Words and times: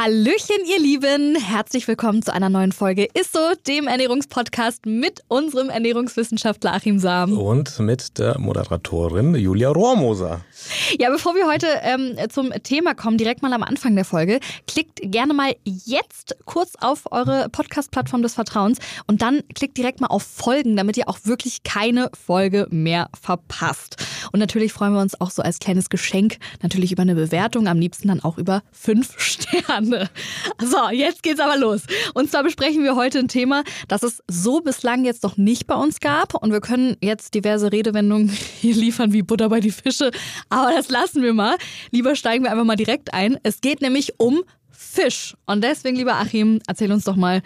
Hallöchen, 0.00 0.58
ihr 0.64 0.78
Lieben! 0.78 1.34
Herzlich 1.34 1.88
willkommen 1.88 2.22
zu 2.22 2.32
einer 2.32 2.48
neuen 2.48 2.70
Folge 2.70 3.08
Isso, 3.20 3.40
dem 3.66 3.88
Ernährungspodcast 3.88 4.86
mit 4.86 5.24
unserem 5.26 5.70
Ernährungswissenschaftler 5.70 6.72
Achim 6.72 7.00
Sam. 7.00 7.36
Und 7.36 7.80
mit 7.80 8.16
der 8.16 8.38
Moderatorin 8.38 9.34
Julia 9.34 9.70
Rohrmoser. 9.70 10.42
Ja, 11.00 11.10
bevor 11.10 11.34
wir 11.34 11.48
heute 11.48 11.66
ähm, 11.82 12.16
zum 12.30 12.52
Thema 12.62 12.94
kommen, 12.94 13.18
direkt 13.18 13.42
mal 13.42 13.52
am 13.52 13.64
Anfang 13.64 13.96
der 13.96 14.04
Folge, 14.04 14.38
klickt 14.68 15.00
gerne 15.02 15.34
mal 15.34 15.56
jetzt 15.64 16.36
kurz 16.44 16.74
auf 16.80 17.10
eure 17.10 17.48
Podcast-Plattform 17.48 18.22
des 18.22 18.34
Vertrauens 18.34 18.78
und 19.08 19.20
dann 19.20 19.40
klickt 19.56 19.76
direkt 19.76 20.00
mal 20.00 20.06
auf 20.06 20.22
Folgen, 20.22 20.76
damit 20.76 20.96
ihr 20.96 21.08
auch 21.08 21.18
wirklich 21.24 21.64
keine 21.64 22.08
Folge 22.14 22.68
mehr 22.70 23.08
verpasst. 23.20 23.96
Und 24.30 24.38
natürlich 24.38 24.72
freuen 24.72 24.92
wir 24.92 25.00
uns 25.00 25.20
auch 25.20 25.32
so 25.32 25.42
als 25.42 25.58
kleines 25.58 25.90
Geschenk 25.90 26.36
natürlich 26.62 26.92
über 26.92 27.02
eine 27.02 27.16
Bewertung, 27.16 27.66
am 27.66 27.80
liebsten 27.80 28.06
dann 28.06 28.20
auch 28.20 28.38
über 28.38 28.62
fünf 28.70 29.18
Sterne. 29.18 29.87
Ende. 29.88 30.10
So, 30.60 30.90
jetzt 30.90 31.22
geht's 31.22 31.40
aber 31.40 31.56
los. 31.56 31.82
Und 32.14 32.30
zwar 32.30 32.42
besprechen 32.42 32.82
wir 32.82 32.96
heute 32.96 33.18
ein 33.18 33.28
Thema, 33.28 33.64
das 33.88 34.02
es 34.02 34.22
so 34.28 34.60
bislang 34.60 35.04
jetzt 35.04 35.22
noch 35.22 35.36
nicht 35.36 35.66
bei 35.66 35.74
uns 35.74 36.00
gab. 36.00 36.34
Und 36.34 36.52
wir 36.52 36.60
können 36.60 36.96
jetzt 37.00 37.34
diverse 37.34 37.72
Redewendungen 37.72 38.28
hier 38.60 38.74
liefern 38.74 39.12
wie 39.12 39.22
Butter 39.22 39.48
bei 39.48 39.60
die 39.60 39.70
Fische. 39.70 40.10
Aber 40.48 40.72
das 40.72 40.88
lassen 40.88 41.22
wir 41.22 41.32
mal. 41.34 41.56
Lieber 41.90 42.16
steigen 42.16 42.44
wir 42.44 42.50
einfach 42.50 42.64
mal 42.64 42.76
direkt 42.76 43.14
ein. 43.14 43.38
Es 43.42 43.60
geht 43.60 43.80
nämlich 43.80 44.14
um 44.18 44.42
Fisch. 44.70 45.34
Und 45.46 45.64
deswegen, 45.64 45.96
lieber 45.96 46.14
Achim, 46.14 46.60
erzähl 46.66 46.92
uns 46.92 47.04
doch 47.04 47.16
mal, 47.16 47.42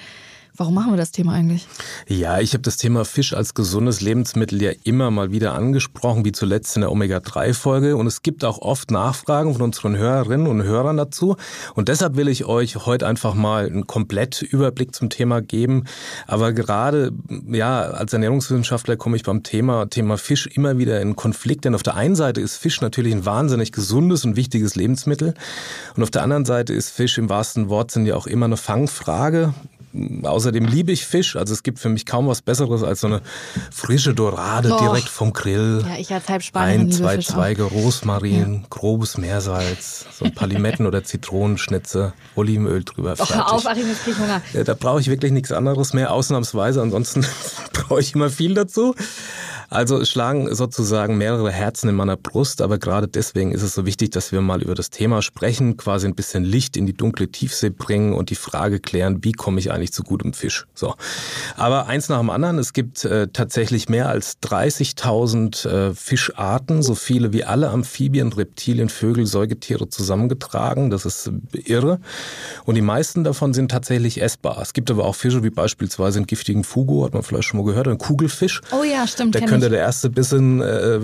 Warum 0.55 0.75
machen 0.75 0.92
wir 0.92 0.98
das 0.98 1.12
Thema 1.12 1.33
eigentlich? 1.33 1.67
Ja, 2.06 2.39
ich 2.39 2.53
habe 2.53 2.61
das 2.61 2.77
Thema 2.77 3.06
Fisch 3.06 3.33
als 3.33 3.55
gesundes 3.55 4.03
Lebensmittel 4.03 4.61
ja 4.61 4.72
immer 4.84 5.11
mal 5.11 5.33
wieder 5.33 5.55
angesprochen, 5.55 6.27
wie 6.27 6.33
zuletzt 6.33 6.77
in 6.77 6.83
der 6.83 6.92
Omega-3-Folge. 6.92 7.97
Und 7.97 8.06
es 8.06 8.20
gibt 8.20 8.45
auch 8.45 8.58
oft 8.58 8.91
Nachfragen 8.91 9.55
von 9.55 9.62
unseren 9.62 9.97
Hörerinnen 9.97 10.47
und 10.47 10.62
Hörern 10.62 10.98
dazu. 10.98 11.36
Und 11.75 11.89
deshalb 11.89 12.17
will 12.17 12.28
ich 12.28 12.45
euch 12.45 12.77
heute 12.84 13.06
einfach 13.06 13.33
mal 13.33 13.64
einen 13.64 13.86
Komplettüberblick 13.86 14.95
zum 14.95 15.08
Thema 15.08 15.41
geben. 15.41 15.84
Aber 16.27 16.53
gerade 16.53 17.12
ja, 17.48 17.80
als 17.80 18.12
Ernährungswissenschaftler 18.12 18.97
komme 18.97 19.17
ich 19.17 19.23
beim 19.23 19.42
Thema, 19.42 19.89
Thema 19.89 20.19
Fisch 20.19 20.47
immer 20.48 20.77
wieder 20.77 21.00
in 21.00 21.17
Konflikt. 21.17 21.64
Denn 21.64 21.75
auf 21.75 21.83
der 21.83 21.95
einen 21.95 22.14
Seite 22.14 22.42
ist 22.42 22.56
Fisch 22.56 22.83
natürlich 22.83 23.14
ein 23.14 23.25
wahnsinnig 23.25 23.73
gesundes 23.73 24.27
und 24.27 24.36
wichtiges 24.36 24.77
Lebensmittel. 24.77 25.33
Und 25.97 26.03
auf 26.03 26.11
der 26.11 26.23
anderen 26.23 26.45
Seite 26.45 26.75
ist 26.75 26.91
Fisch 26.91 27.17
im 27.17 27.30
wahrsten 27.30 27.70
Wortsinn 27.70 28.05
ja 28.05 28.17
auch 28.17 28.27
immer 28.27 28.45
eine 28.45 28.58
Fangfrage. 28.58 29.55
Außerdem 30.23 30.65
liebe 30.65 30.93
ich 30.93 31.07
Fisch. 31.07 31.37
Also 31.37 31.53
es 31.53 31.62
gibt 31.62 31.79
für 31.79 31.89
mich 31.89 32.07
kaum 32.07 32.27
was 32.27 32.43
Besseres 32.43 32.83
als 32.83 33.01
so 33.01 33.09
eine 33.09 33.21
frische 33.71 34.15
Dorade 34.15 34.73
oh. 34.73 34.79
direkt 34.79 35.09
vom 35.09 35.33
Grill. 35.33 35.85
Ja, 35.87 35.97
ich 35.98 36.12
als 36.12 36.29
halb 36.29 36.43
Spanierin 36.43 36.87
Ein, 36.87 36.93
zwei 36.93 37.17
Fisch 37.17 37.27
Zweige 37.27 37.67
auch. 37.67 37.73
Rosmarin, 37.73 38.55
ja. 38.55 38.69
grobes 38.70 39.19
Meersalz, 39.19 40.07
so 40.19 40.25
ein 40.25 40.35
paar 40.35 40.48
Limetten 40.48 40.87
oder 40.87 41.05
Zitronenschnitze, 41.05 42.13
Olivenöl 42.35 42.85
drüber. 42.85 43.15
Oh, 43.19 43.29
hör 43.29 43.53
auf, 43.53 43.67
Achim, 43.67 43.89
jetzt 43.89 44.05
krieg 44.05 44.15
ich 44.15 44.19
Hunger. 44.19 44.41
Ja, 44.53 44.65
da 44.65 44.75
brauche 44.75 45.01
ich 45.01 45.09
wirklich 45.09 45.33
nichts 45.33 45.53
anderes 45.53 45.93
mehr, 45.93 46.13
ausnahmsweise. 46.13 46.81
Ansonsten 46.81 47.27
brauche 47.73 48.01
ich 48.01 48.15
immer 48.15 48.31
viel 48.31 48.55
dazu. 48.55 48.95
Also 49.73 49.98
es 49.98 50.11
schlagen 50.11 50.55
sozusagen 50.55 51.17
mehrere 51.17 51.51
Herzen 51.51 51.89
in 51.89 51.95
meiner 51.95 52.19
Brust, 52.19 52.61
aber 52.61 52.77
gerade 52.77 53.09
deswegen 53.09 53.53
ist 53.53 53.62
es 53.62 53.75
so 53.75 53.87
wichtig, 53.87 54.11
dass 54.11 54.31
wir 54.31 54.42
mal 54.42 54.61
über 54.62 54.75
das 54.75 54.91
Thema 54.91 55.23
sprechen, 55.23 55.79
quasi 55.79 56.06
ein 56.06 56.14
bisschen 56.14 56.45
Licht 56.45 56.77
in 56.77 56.84
die 56.84 56.92
dunkle 56.92 57.29
Tiefsee 57.29 57.70
bringen 57.70 58.12
und 58.12 58.29
die 58.29 58.34
Frage 58.34 58.81
klären, 58.81 59.25
wie 59.25 59.33
komme 59.33 59.59
ich 59.61 59.73
eigentlich 59.73 59.95
zu 59.95 60.03
gutem 60.03 60.34
Fisch? 60.34 60.67
So. 60.75 60.95
Aber 61.56 61.87
eins 61.87 62.11
nach 62.11 62.19
dem 62.19 62.29
anderen, 62.29 62.58
es 62.58 62.74
gibt 62.74 63.07
äh, 63.07 63.29
tatsächlich 63.29 63.89
mehr 63.89 64.11
als 64.11 64.36
30.000 64.42 65.67
äh, 65.67 65.95
Fischarten, 65.95 66.83
so 66.83 66.95
viele 66.95 67.33
wie 67.33 67.45
alle 67.45 67.70
Amphibien, 67.70 68.30
Reptilien, 68.30 68.91
Vögel, 68.91 69.24
Säugetiere 69.24 69.89
zusammengetragen. 69.89 70.91
Das 70.91 71.07
ist 71.07 71.30
irre. 71.64 71.98
Und 72.64 72.74
die 72.74 72.83
meisten 72.83 73.24
davon 73.24 73.55
sind 73.55 73.70
tatsächlich 73.70 74.20
essbar. 74.20 74.61
Es 74.61 74.74
gibt 74.74 74.91
aber 74.91 75.07
auch 75.07 75.14
Fische 75.14 75.42
wie 75.42 75.51
beispielsweise 75.51 76.18
einen 76.18 76.27
giftigen 76.27 76.63
Fugu, 76.63 77.07
hat 77.07 77.14
man 77.14 77.23
vielleicht 77.23 77.48
schon 77.48 77.58
mal 77.58 77.67
gehört, 77.67 77.89
ein 77.89 77.97
Kugelfisch. 77.97 78.61
Oh 78.70 78.85
ja, 78.85 79.07
stimmt. 79.07 79.35
Der 79.35 79.47
könnte 79.47 79.61
der 79.68 79.80
erste 79.80 80.11
bisschen, 80.11 80.61
äh, 80.61 81.00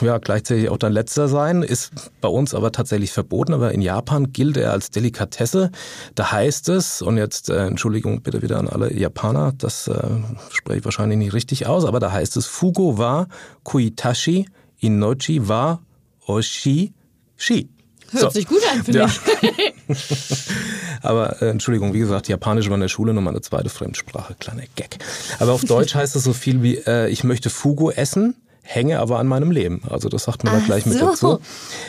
ja, 0.00 0.18
gleichzeitig 0.18 0.68
auch 0.68 0.78
dein 0.78 0.92
letzter 0.92 1.28
sein, 1.28 1.62
ist 1.62 1.92
bei 2.20 2.28
uns 2.28 2.54
aber 2.54 2.72
tatsächlich 2.72 3.12
verboten, 3.12 3.54
aber 3.54 3.72
in 3.72 3.82
Japan 3.82 4.32
gilt 4.32 4.56
er 4.56 4.72
als 4.72 4.90
Delikatesse. 4.90 5.70
Da 6.14 6.32
heißt 6.32 6.68
es, 6.68 7.02
und 7.02 7.16
jetzt 7.16 7.50
äh, 7.50 7.66
Entschuldigung 7.66 8.22
bitte 8.22 8.42
wieder 8.42 8.58
an 8.58 8.68
alle 8.68 8.92
Japaner, 8.92 9.52
das 9.56 9.88
äh, 9.88 10.02
spreche 10.50 10.80
ich 10.80 10.84
wahrscheinlich 10.84 11.18
nicht 11.18 11.32
richtig 11.32 11.66
aus, 11.66 11.84
aber 11.84 12.00
da 12.00 12.12
heißt 12.12 12.36
es 12.36 12.46
Fugo 12.46 12.98
wa 12.98 13.26
Kuitashi 13.64 14.46
Inochi 14.78 15.48
wa 15.48 15.80
Oshi 16.26 16.94
Shi. 17.36 17.79
Hört 18.12 18.22
so. 18.22 18.30
sich 18.30 18.46
gut 18.46 18.60
an, 18.72 18.82
finde 18.82 19.00
ja. 19.00 19.06
ich. 19.06 19.74
Aber 21.02 21.40
äh, 21.42 21.50
Entschuldigung, 21.50 21.94
wie 21.94 22.00
gesagt, 22.00 22.28
Japanisch 22.28 22.68
war 22.68 22.74
in 22.74 22.80
der 22.80 22.88
Schule 22.88 23.14
nochmal 23.14 23.32
eine 23.32 23.40
zweite 23.40 23.68
Fremdsprache, 23.68 24.34
kleiner 24.38 24.64
Gag. 24.74 24.98
Aber 25.38 25.52
auf 25.52 25.64
Deutsch 25.64 25.94
heißt 25.96 26.16
es 26.16 26.24
so 26.24 26.32
viel 26.32 26.62
wie, 26.62 26.76
äh, 26.76 27.08
ich 27.08 27.24
möchte 27.24 27.50
Fugo 27.50 27.90
essen 27.90 28.34
hänge 28.70 29.00
aber 29.00 29.18
an 29.18 29.26
meinem 29.26 29.50
Leben. 29.50 29.82
Also 29.90 30.08
das 30.08 30.24
sagt 30.24 30.44
man 30.44 30.54
da 30.54 30.60
gleich 30.64 30.84
so. 30.84 30.90
mit 30.90 31.02
dazu. 31.02 31.40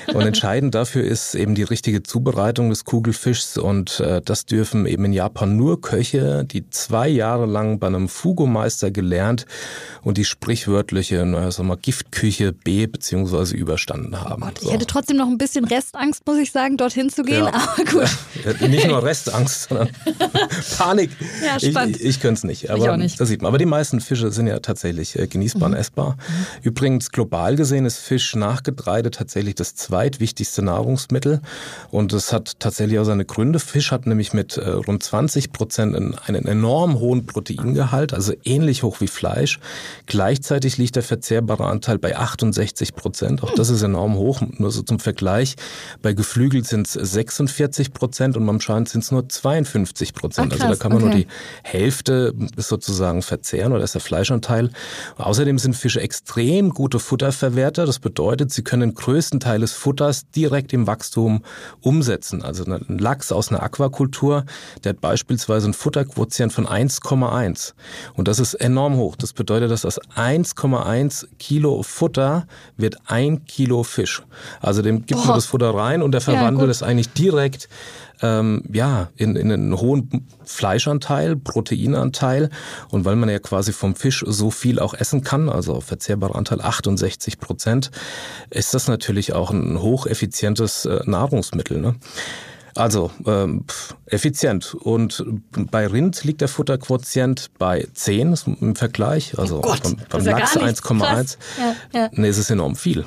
Und 0.07 0.21
entscheidend 0.21 0.73
dafür 0.73 1.03
ist 1.03 1.35
eben 1.35 1.53
die 1.53 1.63
richtige 1.63 2.01
Zubereitung 2.01 2.69
des 2.69 2.85
Kugelfischs 2.85 3.57
und 3.57 3.99
äh, 3.99 4.21
das 4.23 4.45
dürfen 4.45 4.87
eben 4.87 5.05
in 5.05 5.13
Japan 5.13 5.55
nur 5.55 5.79
Köche, 5.79 6.43
die 6.43 6.67
zwei 6.71 7.07
Jahre 7.07 7.45
lang 7.45 7.77
bei 7.77 7.87
einem 7.87 8.09
Fugo-Meister 8.09 8.89
gelernt 8.89 9.45
und 10.01 10.17
die 10.17 10.25
sprichwörtliche, 10.25 11.23
naja, 11.25 11.51
sag 11.51 11.67
mal, 11.67 11.77
Giftküche 11.77 12.51
B 12.51 12.87
beziehungsweise 12.87 13.55
überstanden 13.55 14.19
haben. 14.19 14.41
Oh 14.41 14.45
Gott, 14.47 14.59
so. 14.59 14.67
Ich 14.67 14.73
hätte 14.73 14.87
trotzdem 14.87 15.17
noch 15.17 15.27
ein 15.27 15.37
bisschen 15.37 15.65
Restangst, 15.65 16.25
muss 16.25 16.39
ich 16.39 16.51
sagen, 16.51 16.77
dorthin 16.77 17.09
zu 17.09 17.21
gehen, 17.21 17.45
ja. 17.45 17.53
aber 17.53 17.85
gut. 17.85 18.09
Ja, 18.59 18.67
nicht 18.67 18.87
nur 18.87 19.03
Restangst, 19.03 19.69
sondern 19.69 19.89
Panik. 20.77 21.11
Ja, 21.45 21.59
spannend. 21.59 21.97
Ich, 21.97 22.01
ich, 22.01 22.09
ich 22.09 22.19
könnte 22.21 22.39
es 22.39 22.43
nicht, 22.43 22.71
aber 22.71 22.83
ich 22.83 22.89
auch 22.89 22.97
nicht. 22.97 23.19
das 23.19 23.29
sieht 23.29 23.43
man. 23.43 23.49
Aber 23.49 23.59
die 23.59 23.67
meisten 23.67 24.01
Fische 24.01 24.31
sind 24.31 24.47
ja 24.47 24.59
tatsächlich 24.59 25.19
äh, 25.19 25.27
genießbar 25.27 25.69
mhm. 25.69 25.75
und 25.75 25.79
essbar. 25.79 26.17
Mhm. 26.63 26.70
Übrigens, 26.71 27.11
global 27.11 27.57
gesehen 27.57 27.85
ist 27.85 27.97
Fisch 27.97 28.33
nach 28.33 28.63
Getreide 28.63 29.11
tatsächlich 29.11 29.55
das 29.55 29.75
zweitwichtigste 29.75 30.61
Nahrungsmittel. 30.61 31.41
Und 31.89 32.13
es 32.13 32.31
hat 32.31 32.61
tatsächlich 32.61 32.97
auch 32.97 33.03
seine 33.03 33.25
Gründe. 33.25 33.59
Fisch 33.59 33.91
hat 33.91 34.07
nämlich 34.07 34.31
mit 34.31 34.55
äh, 34.55 34.69
rund 34.69 35.03
20 35.03 35.51
Prozent 35.51 35.97
einen 35.97 36.45
enorm 36.45 37.01
hohen 37.01 37.25
Proteingehalt, 37.25 38.13
also 38.13 38.31
ähnlich 38.45 38.83
hoch 38.83 39.01
wie 39.01 39.07
Fleisch. 39.07 39.59
Gleichzeitig 40.05 40.77
liegt 40.77 40.95
der 40.95 41.03
verzehrbare 41.03 41.65
Anteil 41.65 41.97
bei 41.97 42.15
68 42.15 42.95
Prozent. 42.95 43.43
Auch 43.43 43.53
das 43.53 43.69
ist 43.69 43.81
enorm 43.81 44.15
hoch. 44.15 44.41
Nur 44.41 44.71
so 44.71 44.81
zum 44.81 44.99
Vergleich. 44.99 45.57
Bei 46.01 46.13
Geflügel 46.13 46.63
sind 46.63 46.87
es 46.87 46.93
46 46.93 47.91
Prozent 47.91 48.37
und 48.37 48.45
beim 48.45 48.61
Schwein 48.61 48.85
sind 48.85 49.03
es 49.03 49.11
nur 49.11 49.27
52 49.27 50.13
Prozent. 50.13 50.53
also 50.53 50.69
da 50.69 50.75
kann 50.75 50.93
man 50.93 51.03
okay. 51.03 51.11
nur 51.11 51.25
die 51.25 51.27
Hälfte 51.63 52.33
sozusagen 52.55 53.23
verzehren 53.23 53.73
oder 53.73 53.83
ist 53.83 53.93
der 53.93 53.99
Fleischanteil. 53.99 54.69
Außerdem 55.17 55.57
sind 55.57 55.75
Fische 55.75 55.99
extrem 55.99 56.60
extrem 56.61 56.69
gute 56.69 56.99
Futterverwerter. 56.99 57.85
Das 57.85 57.99
bedeutet, 57.99 58.51
sie 58.51 58.63
können 58.63 58.93
größten 58.93 59.39
Teil 59.39 59.61
des 59.61 59.73
Futters 59.73 60.29
direkt 60.29 60.73
im 60.73 60.85
Wachstum 60.85 61.43
umsetzen. 61.81 62.43
Also 62.43 62.65
ein 62.65 62.99
Lachs 62.99 63.31
aus 63.31 63.49
einer 63.49 63.63
Aquakultur, 63.63 64.45
der 64.83 64.91
hat 64.91 65.01
beispielsweise 65.01 65.65
einen 65.65 65.73
Futterquotient 65.73 66.53
von 66.53 66.67
1,1. 66.67 67.73
Und 68.13 68.27
das 68.27 68.39
ist 68.39 68.53
enorm 68.53 68.95
hoch. 68.97 69.15
Das 69.15 69.33
bedeutet, 69.33 69.71
dass 69.71 69.85
aus 69.85 69.99
1,1 70.15 71.25
Kilo 71.39 71.81
Futter 71.81 72.45
wird 72.77 72.97
ein 73.07 73.45
Kilo 73.45 73.83
Fisch. 73.83 74.21
Also 74.59 74.83
dem 74.83 75.05
gibt 75.05 75.19
Boah. 75.19 75.27
man 75.27 75.35
das 75.35 75.47
Futter 75.47 75.73
rein 75.73 76.03
und 76.03 76.11
der 76.11 76.21
verwandelt 76.21 76.67
ja, 76.67 76.71
es 76.71 76.83
eigentlich 76.83 77.09
direkt 77.09 77.69
ähm, 78.21 78.63
ja, 78.71 79.09
in, 79.15 79.35
in 79.35 79.51
einen 79.51 79.79
hohen 79.79 80.27
Fleischanteil, 80.43 81.35
Proteinanteil. 81.35 82.49
Und 82.89 83.05
weil 83.05 83.15
man 83.15 83.29
ja 83.29 83.39
quasi 83.39 83.73
vom 83.73 83.95
Fisch 83.95 84.23
so 84.27 84.51
viel 84.51 84.79
auch 84.79 84.93
essen 84.93 85.23
kann, 85.23 85.49
also 85.49 85.81
verzehrbarer 85.81 86.35
Anteil 86.35 86.61
68 86.61 87.39
Prozent, 87.39 87.91
ist 88.49 88.73
das 88.73 88.87
natürlich 88.87 89.33
auch 89.33 89.51
ein 89.51 89.81
hocheffizientes 89.81 90.85
äh, 90.85 91.01
Nahrungsmittel. 91.05 91.79
Ne? 91.79 91.95
Also 92.75 93.11
ähm, 93.25 93.65
effizient. 94.05 94.75
Und 94.75 95.25
bei 95.71 95.87
Rind 95.87 96.23
liegt 96.23 96.41
der 96.41 96.47
Futterquotient 96.47 97.51
bei 97.57 97.87
10 97.93 98.35
im 98.61 98.75
Vergleich. 98.75 99.37
Also 99.37 99.57
oh 99.57 99.61
Gott, 99.61 99.83
beim, 99.83 99.97
beim 100.09 100.25
Lachs 100.25 100.57
1,1. 100.57 101.37
Ja, 101.57 101.75
ja. 101.99 102.09
Nee, 102.13 102.29
es 102.29 102.37
ist 102.37 102.49
enorm 102.49 102.75
viel. 102.75 103.05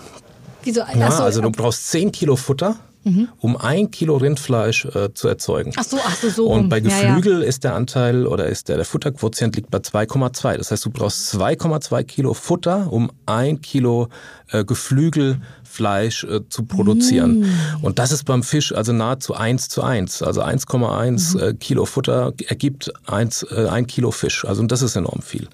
Wieso? 0.62 0.80
Ja, 0.80 1.08
also 1.20 1.40
du 1.40 1.50
brauchst 1.50 1.90
10 1.90 2.12
Kilo 2.12 2.36
Futter 2.36 2.76
mhm. 3.04 3.28
um 3.38 3.56
ein 3.56 3.90
Kilo 3.90 4.16
Rindfleisch 4.16 4.86
äh, 4.86 5.12
zu 5.14 5.28
erzeugen. 5.28 5.72
Ach 5.76 5.84
so, 5.84 5.98
ach 6.04 6.16
so, 6.16 6.28
so. 6.28 6.46
Und 6.48 6.68
bei 6.68 6.80
Geflügel 6.80 7.34
ja, 7.34 7.40
ja. 7.40 7.44
ist 7.44 7.64
der 7.64 7.74
Anteil 7.74 8.26
oder 8.26 8.46
ist 8.46 8.68
der, 8.68 8.76
der 8.76 8.84
Futterquotient 8.84 9.56
liegt 9.56 9.70
bei 9.70 9.78
2,2. 9.78 10.56
Das 10.56 10.70
heißt, 10.70 10.84
du 10.84 10.90
brauchst 10.90 11.34
2,2 11.34 12.02
Kilo 12.04 12.34
Futter, 12.34 12.92
um 12.92 13.10
ein 13.26 13.60
Kilo 13.60 14.08
äh, 14.50 14.64
Geflügelfleisch 14.64 16.24
äh, 16.24 16.40
zu 16.48 16.64
produzieren. 16.64 17.40
Mm. 17.40 17.84
Und 17.84 17.98
das 17.98 18.12
ist 18.12 18.24
beim 18.24 18.42
Fisch 18.42 18.72
also 18.72 18.92
nahezu 18.92 19.34
1 19.34 19.68
zu 19.68 19.82
1. 19.82 20.22
Also 20.22 20.42
1,1 20.42 21.34
mhm. 21.34 21.42
äh, 21.42 21.54
Kilo 21.54 21.84
Futter 21.86 22.32
ergibt 22.46 22.92
1, 23.06 23.44
äh, 23.50 23.68
ein 23.68 23.86
Kilo 23.86 24.10
Fisch. 24.10 24.44
Also 24.44 24.62
das 24.64 24.82
ist 24.82 24.96
enorm 24.96 25.22
viel. 25.22 25.48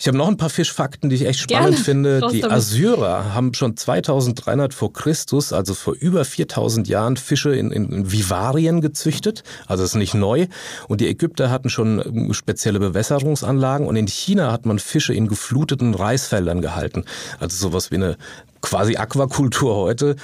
Ich 0.00 0.08
habe 0.08 0.16
noch 0.16 0.28
ein 0.28 0.38
paar 0.38 0.48
Fischfakten, 0.48 1.10
die 1.10 1.16
ich 1.16 1.26
echt 1.26 1.40
spannend 1.40 1.72
Gerne. 1.72 1.84
finde. 1.84 2.28
Die 2.32 2.42
Assyrer 2.42 3.34
haben 3.34 3.52
schon 3.52 3.76
2300 3.76 4.72
vor 4.72 4.94
Christus, 4.94 5.52
also 5.52 5.74
vor 5.74 5.92
über 5.92 6.24
4000 6.24 6.88
Jahren, 6.88 7.18
Fische 7.18 7.54
in, 7.54 7.70
in 7.70 8.10
Vivarien 8.10 8.80
gezüchtet. 8.80 9.44
Also 9.66 9.82
das 9.82 9.90
ist 9.90 9.96
nicht 9.96 10.14
neu. 10.14 10.46
Und 10.88 11.02
die 11.02 11.06
Ägypter 11.06 11.50
hatten 11.50 11.68
schon 11.68 12.00
ähm, 12.02 12.32
spezielle 12.32 12.80
Bewässerungsanlagen. 12.80 13.86
Und 13.86 13.96
in 13.96 14.08
China 14.08 14.50
hat 14.50 14.64
man 14.64 14.78
Fische 14.78 15.12
in 15.12 15.28
gefluteten 15.28 15.92
Reisfeldern 15.92 16.62
gehalten. 16.62 17.04
Also 17.38 17.58
sowas 17.58 17.90
wie 17.90 17.96
eine 17.96 18.16
quasi 18.60 18.96
Aquakultur 18.96 19.74
heute. 19.76 20.16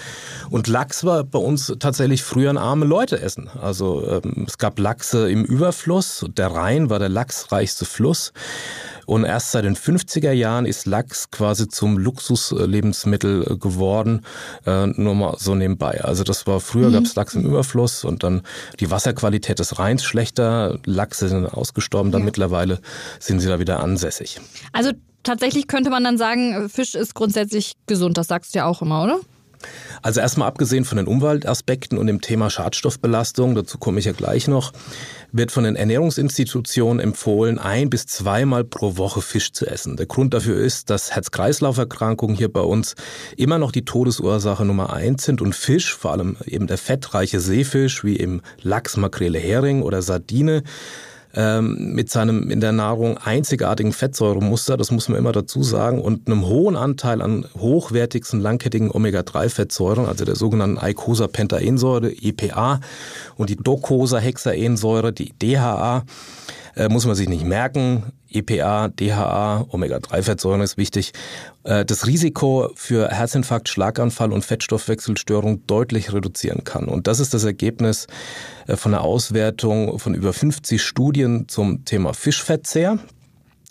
Und 0.50 0.68
Lachs 0.68 1.04
war 1.04 1.24
bei 1.24 1.38
uns 1.38 1.72
tatsächlich 1.78 2.22
früher 2.22 2.50
ein 2.50 2.58
arme 2.58 2.84
Leute 2.84 3.20
essen. 3.20 3.48
Also 3.60 4.06
ähm, 4.08 4.44
es 4.46 4.58
gab 4.58 4.78
Lachse 4.78 5.30
im 5.30 5.44
Überfluss. 5.44 6.24
Der 6.36 6.48
Rhein 6.48 6.90
war 6.90 6.98
der 6.98 7.08
lachsreichste 7.08 7.84
Fluss. 7.84 8.32
Und 9.06 9.24
erst 9.24 9.52
seit 9.52 9.64
den 9.64 9.76
50er 9.76 10.32
Jahren 10.32 10.66
ist 10.66 10.84
Lachs 10.84 11.30
quasi 11.30 11.68
zum 11.68 11.96
Luxuslebensmittel 11.96 13.52
äh, 13.52 13.56
geworden, 13.56 14.22
äh, 14.66 14.86
nur 14.86 15.14
mal 15.14 15.36
so 15.38 15.54
nebenbei. 15.54 16.02
Also 16.02 16.24
das 16.24 16.46
war 16.46 16.60
früher 16.60 16.88
mhm. 16.88 16.94
gab 16.94 17.04
es 17.04 17.14
Lachs 17.14 17.34
im 17.34 17.46
Überfluss 17.46 18.04
und 18.04 18.24
dann 18.24 18.42
die 18.80 18.90
Wasserqualität 18.90 19.60
des 19.60 19.78
Rheins 19.78 20.02
schlechter, 20.02 20.80
Lachse 20.84 21.28
sind 21.28 21.46
ausgestorben, 21.46 22.10
dann 22.10 22.22
ja. 22.22 22.26
mittlerweile 22.26 22.80
sind 23.20 23.38
sie 23.38 23.48
da 23.48 23.60
wieder 23.60 23.80
ansässig. 23.80 24.40
Also 24.72 24.90
tatsächlich 25.26 25.68
könnte 25.68 25.90
man 25.90 26.04
dann 26.04 26.18
sagen, 26.18 26.68
Fisch 26.68 26.94
ist 26.94 27.14
grundsätzlich 27.14 27.72
gesund, 27.86 28.16
das 28.16 28.28
sagst 28.28 28.54
du 28.54 28.58
ja 28.58 28.66
auch 28.66 28.82
immer, 28.82 29.04
oder? 29.04 29.20
Also 30.02 30.20
erstmal 30.20 30.48
abgesehen 30.48 30.84
von 30.84 30.96
den 30.96 31.06
Umweltaspekten 31.06 31.98
und 31.98 32.06
dem 32.06 32.20
Thema 32.20 32.50
Schadstoffbelastung, 32.50 33.54
dazu 33.54 33.78
komme 33.78 33.98
ich 33.98 34.04
ja 34.04 34.12
gleich 34.12 34.48
noch, 34.48 34.72
wird 35.32 35.50
von 35.50 35.64
den 35.64 35.76
Ernährungsinstitutionen 35.76 37.00
empfohlen, 37.00 37.58
ein 37.58 37.90
bis 37.90 38.06
zweimal 38.06 38.64
pro 38.64 38.96
Woche 38.96 39.22
Fisch 39.22 39.52
zu 39.52 39.66
essen. 39.66 39.96
Der 39.96 40.06
Grund 40.06 40.34
dafür 40.34 40.58
ist, 40.58 40.90
dass 40.90 41.10
Herz-Kreislauf-Erkrankungen 41.12 42.36
hier 42.36 42.52
bei 42.52 42.60
uns 42.60 42.94
immer 43.36 43.58
noch 43.58 43.72
die 43.72 43.84
Todesursache 43.84 44.64
Nummer 44.64 44.92
eins 44.92 45.24
sind 45.24 45.40
und 45.40 45.54
Fisch, 45.54 45.94
vor 45.94 46.12
allem 46.12 46.36
eben 46.44 46.66
der 46.66 46.78
fettreiche 46.78 47.40
Seefisch 47.40 48.04
wie 48.04 48.18
eben 48.18 48.42
Lachs, 48.62 48.96
Makrele, 48.96 49.38
Hering 49.38 49.82
oder 49.82 50.02
Sardine, 50.02 50.62
ähm, 51.36 51.92
mit 51.94 52.10
seinem 52.10 52.50
in 52.50 52.60
der 52.60 52.72
Nahrung 52.72 53.18
einzigartigen 53.18 53.92
Fettsäuremuster, 53.92 54.76
das 54.76 54.90
muss 54.90 55.08
man 55.08 55.18
immer 55.18 55.32
dazu 55.32 55.62
sagen, 55.62 56.00
und 56.00 56.26
einem 56.26 56.46
hohen 56.46 56.76
Anteil 56.76 57.20
an 57.20 57.46
hochwertigsten 57.58 58.40
langkettigen 58.40 58.90
Omega-3-Fettsäuren, 58.90 60.06
also 60.06 60.24
der 60.24 60.34
sogenannten 60.34 60.78
Eicosapentaensäure, 60.78 62.10
EPA, 62.10 62.80
und 63.36 63.50
die 63.50 63.56
Docosahexaensäure, 63.56 65.12
die 65.12 65.32
DHA, 65.38 66.04
äh, 66.74 66.88
muss 66.88 67.06
man 67.06 67.14
sich 67.14 67.28
nicht 67.28 67.44
merken. 67.44 68.04
EPA, 68.36 68.88
DHA, 68.88 69.66
Omega-3-Fettsäuren 69.70 70.60
ist 70.60 70.76
wichtig, 70.76 71.12
äh, 71.64 71.84
das 71.84 72.06
Risiko 72.06 72.70
für 72.74 73.08
Herzinfarkt, 73.08 73.68
Schlaganfall 73.68 74.32
und 74.32 74.44
Fettstoffwechselstörung 74.44 75.66
deutlich 75.66 76.12
reduzieren 76.12 76.64
kann. 76.64 76.86
Und 76.86 77.06
das 77.06 77.20
ist 77.20 77.34
das 77.34 77.44
Ergebnis 77.44 78.06
äh, 78.66 78.76
von 78.76 78.92
der 78.92 79.02
Auswertung 79.02 79.98
von 79.98 80.14
über 80.14 80.32
50 80.32 80.82
Studien 80.82 81.48
zum 81.48 81.84
Thema 81.84 82.14
Fischverzehr. 82.14 82.98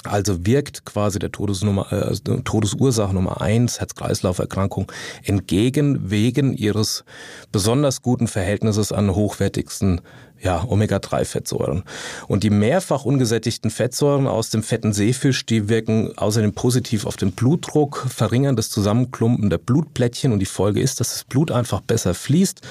Also 0.06 0.46
wirkt 0.46 0.86
quasi 0.86 1.18
der 1.20 1.32
Todesnummer, 1.32 1.92
äh, 1.92 2.16
Todesursache 2.44 3.14
Nummer 3.14 3.42
eins, 3.42 3.80
Herz-Kreislauf-Erkrankung, 3.80 4.92
entgegen 5.24 6.12
wegen 6.12 6.54
ihres 6.54 7.04
besonders 7.52 8.02
guten 8.02 8.28
Verhältnisses 8.28 8.92
an 8.92 9.16
hochwertigsten 9.16 10.02
ja, 10.42 10.64
Omega-3-Fettsäuren. 10.68 11.84
Und 12.28 12.44
die 12.44 12.50
mehrfach 12.50 13.06
ungesättigten 13.06 13.72
Fettsäuren 13.72 14.28
aus 14.28 14.50
dem 14.50 14.64
fetten 14.64 14.94
Seefisch, 14.94 15.46
die 15.46 15.70
wirken 15.70 16.18
außerdem 16.18 16.54
positiv 16.54 17.06
auf 17.06 17.18
den 17.18 17.32
Blutdruck, 17.32 18.06
verringern 18.10 18.56
das 18.56 18.70
Zusammenklumpen 18.70 19.50
der 19.50 19.58
Blutplättchen 19.58 20.32
und 20.32 20.40
die 20.40 20.46
Folge 20.46 20.82
ist, 20.82 21.00
dass 21.00 21.14
das 21.14 21.24
Blut 21.24 21.52
einfach 21.52 21.82
besser 21.82 22.14
fließt. 22.14 22.62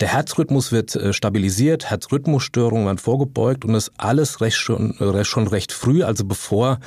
Der 0.00 0.08
Herzrhythmus 0.08 0.72
wird 0.72 0.96
äh, 0.96 1.12
stabilisiert, 1.12 1.90
Herzrhythmusstörungen 1.90 2.86
werden 2.86 2.98
vorgebeugt 2.98 3.64
und 3.66 3.74
das 3.74 3.92
alles 3.98 4.40
recht 4.40 4.56
schon, 4.56 4.98
äh, 4.98 5.24
schon 5.24 5.46
recht 5.46 5.72
früh, 5.72 6.02
also 6.02 6.24
bevor 6.24 6.80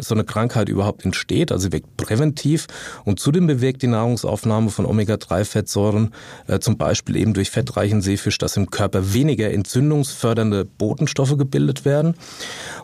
so 0.00 0.14
eine 0.14 0.24
Krankheit 0.24 0.68
überhaupt 0.68 1.04
entsteht, 1.04 1.52
also 1.52 1.72
wirkt 1.72 1.96
präventiv 1.96 2.66
und 3.04 3.20
zudem 3.20 3.46
bewirkt 3.46 3.82
die 3.82 3.86
Nahrungsaufnahme 3.86 4.70
von 4.70 4.86
Omega-3-Fettsäuren 4.86 6.12
äh, 6.46 6.58
zum 6.58 6.76
Beispiel 6.76 7.16
eben 7.16 7.34
durch 7.34 7.50
fettreichen 7.50 8.00
Seefisch, 8.02 8.38
dass 8.38 8.56
im 8.56 8.70
Körper 8.70 9.12
weniger 9.12 9.50
entzündungsfördernde 9.50 10.64
Botenstoffe 10.64 11.36
gebildet 11.36 11.84
werden. 11.84 12.14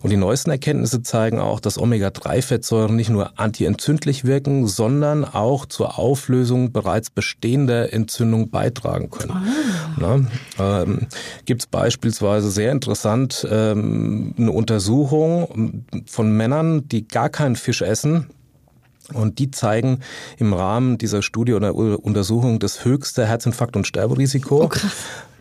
Und 0.02 0.10
die 0.10 0.16
neuesten 0.16 0.50
Erkenntnisse 0.50 1.02
zeigen 1.02 1.38
auch, 1.38 1.60
dass 1.60 1.78
Omega-3-Fettsäuren 1.78 2.94
nicht 2.94 3.10
nur 3.10 3.38
antientzündlich 3.38 4.24
wirken, 4.24 4.66
sondern 4.66 5.24
auch 5.24 5.66
zur 5.66 5.98
Auflösung 5.98 6.72
bereits 6.72 7.10
bestehender 7.10 7.92
Entzündung 7.92 8.50
beitragen 8.50 9.10
können. 9.10 9.32
Ah. 9.32 10.00
Ne? 10.00 10.26
Ähm, 10.58 11.06
Gibt 11.44 11.62
es 11.62 11.66
beispielsweise 11.66 12.50
sehr 12.50 12.72
interessant 12.72 13.46
ähm, 13.50 14.34
eine 14.38 14.52
Untersuchung 14.52 15.84
von 16.06 16.36
Männern, 16.36 16.88
die 16.88 17.05
gar 17.08 17.28
keinen 17.28 17.56
Fisch 17.56 17.82
essen, 17.82 18.26
und 19.12 19.38
die 19.38 19.50
zeigen 19.50 20.00
im 20.36 20.52
Rahmen 20.52 20.98
dieser 20.98 21.22
Studie 21.22 21.54
oder 21.54 21.74
Untersuchung 21.74 22.58
das 22.58 22.84
höchste 22.84 23.26
Herzinfarkt- 23.26 23.76
und 23.76 23.86
Sterberisiko. 23.86 24.64
Oh, 24.64 24.68
krass. 24.68 24.92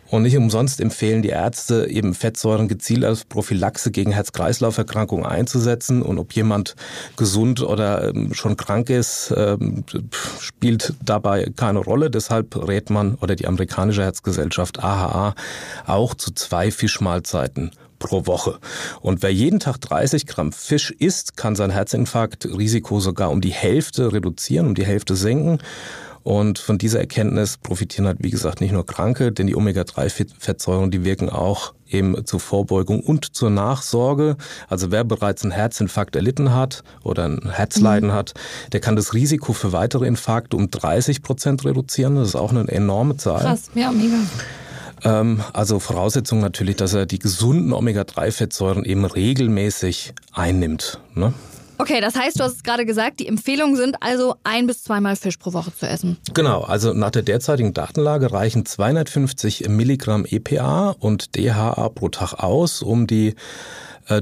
Und 0.08 0.22
nicht 0.22 0.36
umsonst 0.36 0.80
empfehlen 0.80 1.22
die 1.22 1.30
Ärzte 1.30 1.88
eben 1.88 2.14
Fettsäuren 2.14 2.68
gezielt 2.68 3.04
als 3.04 3.24
Prophylaxe 3.24 3.90
gegen 3.90 4.12
Herz-Kreislauf-Erkrankungen 4.12 5.26
einzusetzen. 5.26 6.00
Und 6.00 6.18
ob 6.18 6.32
jemand 6.32 6.76
gesund 7.16 7.60
oder 7.60 8.14
ähm, 8.14 8.32
schon 8.32 8.56
krank 8.56 8.88
ist, 8.88 9.34
ähm, 9.36 9.84
spielt 10.38 10.94
dabei 11.04 11.50
keine 11.56 11.80
Rolle. 11.80 12.08
Deshalb 12.08 12.54
rät 12.68 12.88
man 12.88 13.16
oder 13.16 13.34
die 13.34 13.48
amerikanische 13.48 14.04
Herzgesellschaft 14.04 14.78
AHA 14.78 15.34
auch 15.86 16.14
zu 16.14 16.32
zwei 16.32 16.70
Fischmahlzeiten 16.70 17.72
pro 17.98 18.26
Woche. 18.26 18.58
Und 19.00 19.22
wer 19.22 19.32
jeden 19.32 19.60
Tag 19.60 19.80
30 19.80 20.26
Gramm 20.26 20.52
Fisch 20.52 20.90
isst, 20.90 21.36
kann 21.36 21.56
sein 21.56 21.70
Herzinfarktrisiko 21.70 23.00
sogar 23.00 23.30
um 23.30 23.40
die 23.40 23.52
Hälfte 23.52 24.12
reduzieren, 24.12 24.68
um 24.68 24.74
die 24.74 24.86
Hälfte 24.86 25.16
senken. 25.16 25.58
Und 26.26 26.58
von 26.58 26.76
dieser 26.76 26.98
Erkenntnis 26.98 27.56
profitieren 27.56 28.08
halt, 28.08 28.18
wie 28.20 28.30
gesagt, 28.30 28.60
nicht 28.60 28.72
nur 28.72 28.84
Kranke, 28.84 29.30
denn 29.30 29.46
die 29.46 29.54
Omega-3-Fettsäuren, 29.54 30.90
die 30.90 31.04
wirken 31.04 31.30
auch 31.30 31.72
eben 31.88 32.26
zur 32.26 32.40
Vorbeugung 32.40 32.98
und 32.98 33.36
zur 33.36 33.48
Nachsorge. 33.48 34.36
Also 34.68 34.90
wer 34.90 35.04
bereits 35.04 35.44
einen 35.44 35.52
Herzinfarkt 35.52 36.16
erlitten 36.16 36.52
hat 36.52 36.82
oder 37.04 37.26
ein 37.26 37.48
Herzleiden 37.52 38.08
mhm. 38.08 38.14
hat, 38.14 38.34
der 38.72 38.80
kann 38.80 38.96
das 38.96 39.14
Risiko 39.14 39.52
für 39.52 39.72
weitere 39.72 40.04
Infarkte 40.08 40.56
um 40.56 40.68
30 40.68 41.22
Prozent 41.22 41.64
reduzieren. 41.64 42.16
Das 42.16 42.30
ist 42.30 42.34
auch 42.34 42.50
eine 42.50 42.66
enorme 42.66 43.16
Zahl. 43.16 43.42
Krass, 43.42 43.70
ja, 43.76 43.92
mega. 43.92 44.16
Ähm, 45.04 45.42
also 45.52 45.78
Voraussetzung 45.78 46.40
natürlich, 46.40 46.76
dass 46.76 46.94
er 46.94 47.06
die 47.06 47.18
gesunden 47.18 47.72
Omega-3-Fettsäuren 47.72 48.84
eben 48.84 49.04
regelmäßig 49.04 50.14
einnimmt. 50.32 51.00
Ne? 51.14 51.34
Okay, 51.78 52.00
das 52.00 52.16
heißt, 52.16 52.40
du 52.40 52.44
hast 52.44 52.56
es 52.56 52.62
gerade 52.62 52.86
gesagt, 52.86 53.20
die 53.20 53.28
Empfehlungen 53.28 53.76
sind 53.76 53.96
also 54.00 54.36
ein 54.44 54.66
bis 54.66 54.82
zweimal 54.82 55.14
Fisch 55.14 55.36
pro 55.36 55.52
Woche 55.52 55.74
zu 55.74 55.86
essen. 55.86 56.16
Genau, 56.32 56.62
also 56.62 56.94
nach 56.94 57.10
der 57.10 57.22
derzeitigen 57.22 57.74
Datenlage 57.74 58.32
reichen 58.32 58.64
250 58.64 59.68
Milligramm 59.68 60.24
EPA 60.24 60.96
und 60.98 61.36
DHA 61.36 61.90
pro 61.90 62.08
Tag 62.08 62.34
aus, 62.34 62.80
um 62.80 63.06
die 63.06 63.34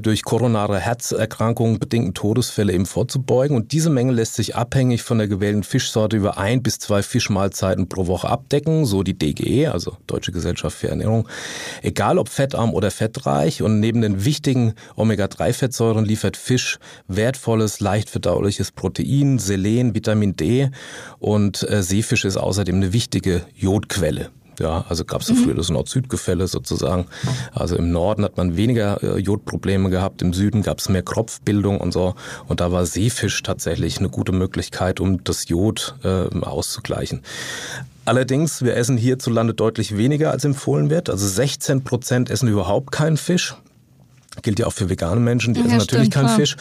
durch 0.00 0.22
koronare 0.22 0.78
Herzerkrankungen 0.78 1.78
bedingten 1.78 2.14
Todesfälle 2.14 2.72
eben 2.72 2.86
vorzubeugen. 2.86 3.56
Und 3.56 3.72
diese 3.72 3.90
Menge 3.90 4.12
lässt 4.12 4.34
sich 4.34 4.56
abhängig 4.56 5.02
von 5.02 5.18
der 5.18 5.28
gewählten 5.28 5.62
Fischsorte 5.62 6.16
über 6.16 6.38
ein 6.38 6.62
bis 6.62 6.78
zwei 6.78 7.02
Fischmahlzeiten 7.02 7.88
pro 7.88 8.06
Woche 8.06 8.28
abdecken, 8.28 8.86
so 8.86 9.02
die 9.02 9.18
DGE, 9.18 9.68
also 9.68 9.96
Deutsche 10.06 10.32
Gesellschaft 10.32 10.76
für 10.76 10.88
Ernährung. 10.88 11.28
Egal 11.82 12.18
ob 12.18 12.28
fettarm 12.28 12.72
oder 12.72 12.90
fettreich. 12.90 13.62
Und 13.62 13.80
neben 13.80 14.00
den 14.00 14.24
wichtigen 14.24 14.74
Omega-3-Fettsäuren 14.96 16.04
liefert 16.04 16.36
Fisch 16.36 16.78
wertvolles, 17.08 17.80
leicht 17.80 18.08
verdauliches 18.08 18.72
Protein, 18.72 19.38
Selen, 19.38 19.94
Vitamin 19.94 20.36
D 20.36 20.70
und 21.18 21.68
äh, 21.68 21.82
Seefisch 21.82 22.24
ist 22.24 22.36
außerdem 22.36 22.76
eine 22.76 22.92
wichtige 22.92 23.42
Jodquelle. 23.54 24.30
Ja, 24.60 24.84
also 24.88 25.04
gab 25.04 25.22
es 25.22 25.28
ja 25.28 25.34
früher 25.34 25.54
das 25.54 25.70
Nord-Süd-Gefälle 25.70 26.46
sozusagen. 26.46 27.06
Also 27.52 27.76
im 27.76 27.90
Norden 27.90 28.24
hat 28.24 28.36
man 28.36 28.56
weniger 28.56 29.02
äh, 29.02 29.18
Jodprobleme 29.18 29.90
gehabt, 29.90 30.22
im 30.22 30.32
Süden 30.32 30.62
gab 30.62 30.78
es 30.78 30.88
mehr 30.88 31.02
Kropfbildung 31.02 31.80
und 31.80 31.92
so. 31.92 32.14
Und 32.46 32.60
da 32.60 32.72
war 32.72 32.86
Seefisch 32.86 33.42
tatsächlich 33.42 33.98
eine 33.98 34.08
gute 34.08 34.32
Möglichkeit, 34.32 35.00
um 35.00 35.22
das 35.24 35.48
Jod 35.48 35.94
äh, 36.04 36.26
auszugleichen. 36.40 37.22
Allerdings, 38.06 38.62
wir 38.62 38.76
essen 38.76 38.98
hierzulande 38.98 39.54
deutlich 39.54 39.96
weniger 39.96 40.30
als 40.30 40.44
empfohlen 40.44 40.90
wird. 40.90 41.08
Also 41.08 41.26
16 41.26 41.84
Prozent 41.84 42.30
essen 42.30 42.48
überhaupt 42.48 42.92
keinen 42.92 43.16
Fisch. 43.16 43.56
Gilt 44.42 44.58
ja 44.58 44.66
auch 44.66 44.72
für 44.72 44.90
vegane 44.90 45.20
Menschen, 45.20 45.54
die 45.54 45.60
ja, 45.60 45.66
essen 45.66 45.78
natürlich 45.78 46.10
keinen 46.10 46.26
klar. 46.26 46.36
Fisch. 46.36 46.56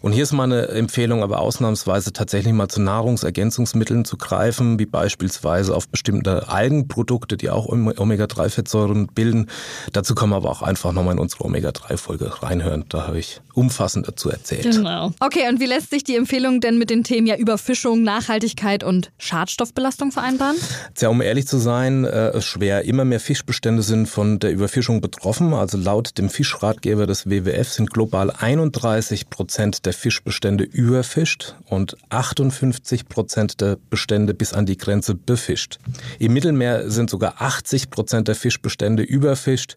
Und 0.00 0.12
hier 0.12 0.22
ist 0.22 0.32
meine 0.32 0.68
Empfehlung, 0.68 1.22
aber 1.22 1.40
ausnahmsweise 1.40 2.12
tatsächlich 2.12 2.52
mal 2.52 2.68
zu 2.68 2.80
Nahrungsergänzungsmitteln 2.80 4.04
zu 4.04 4.16
greifen, 4.16 4.78
wie 4.78 4.86
beispielsweise 4.86 5.74
auf 5.74 5.88
bestimmte 5.88 6.48
Algenprodukte, 6.48 7.36
die 7.36 7.50
auch 7.50 7.66
Omega-3-Fettsäuren 7.66 9.08
bilden. 9.08 9.50
Dazu 9.92 10.14
kann 10.14 10.30
man 10.30 10.38
aber 10.38 10.50
auch 10.50 10.62
einfach 10.62 10.92
nochmal 10.92 11.14
in 11.14 11.20
unsere 11.20 11.44
Omega-3-Folge 11.44 12.42
reinhören. 12.42 12.84
Da 12.88 13.06
habe 13.06 13.18
ich 13.18 13.40
umfassend 13.58 14.08
dazu 14.08 14.30
erzählt. 14.30 14.62
Genau. 14.62 15.12
Okay, 15.20 15.48
und 15.48 15.60
wie 15.60 15.66
lässt 15.66 15.90
sich 15.90 16.04
die 16.04 16.16
Empfehlung 16.16 16.60
denn 16.60 16.78
mit 16.78 16.88
den 16.88 17.04
Themen 17.04 17.26
ja 17.26 17.36
Überfischung, 17.36 18.02
Nachhaltigkeit 18.02 18.84
und 18.84 19.10
Schadstoffbelastung 19.18 20.12
vereinbaren? 20.12 20.56
Tja, 20.94 21.10
um 21.10 21.20
ehrlich 21.20 21.46
zu 21.46 21.58
sein, 21.58 22.04
äh, 22.04 22.40
schwer. 22.40 22.84
Immer 22.84 23.04
mehr 23.04 23.20
Fischbestände 23.20 23.82
sind 23.82 24.08
von 24.08 24.38
der 24.38 24.52
Überfischung 24.52 25.02
betroffen. 25.02 25.52
Also 25.52 25.76
laut 25.76 26.16
dem 26.16 26.30
Fischratgeber 26.30 27.06
des 27.06 27.18
des 27.18 27.30
WWF 27.30 27.68
sind 27.68 27.90
global 27.92 28.30
31 28.30 29.30
Prozent 29.30 29.86
der 29.86 29.92
Fischbestände 29.92 30.64
überfischt 30.64 31.56
und 31.66 31.96
58 32.10 33.08
Prozent 33.08 33.60
der 33.60 33.76
Bestände 33.90 34.34
bis 34.34 34.52
an 34.52 34.66
die 34.66 34.76
Grenze 34.76 35.14
befischt. 35.14 35.78
Im 36.18 36.32
Mittelmeer 36.32 36.90
sind 36.90 37.10
sogar 37.10 37.40
80 37.42 37.90
Prozent 37.90 38.28
der 38.28 38.34
Fischbestände 38.34 39.02
überfischt. 39.02 39.74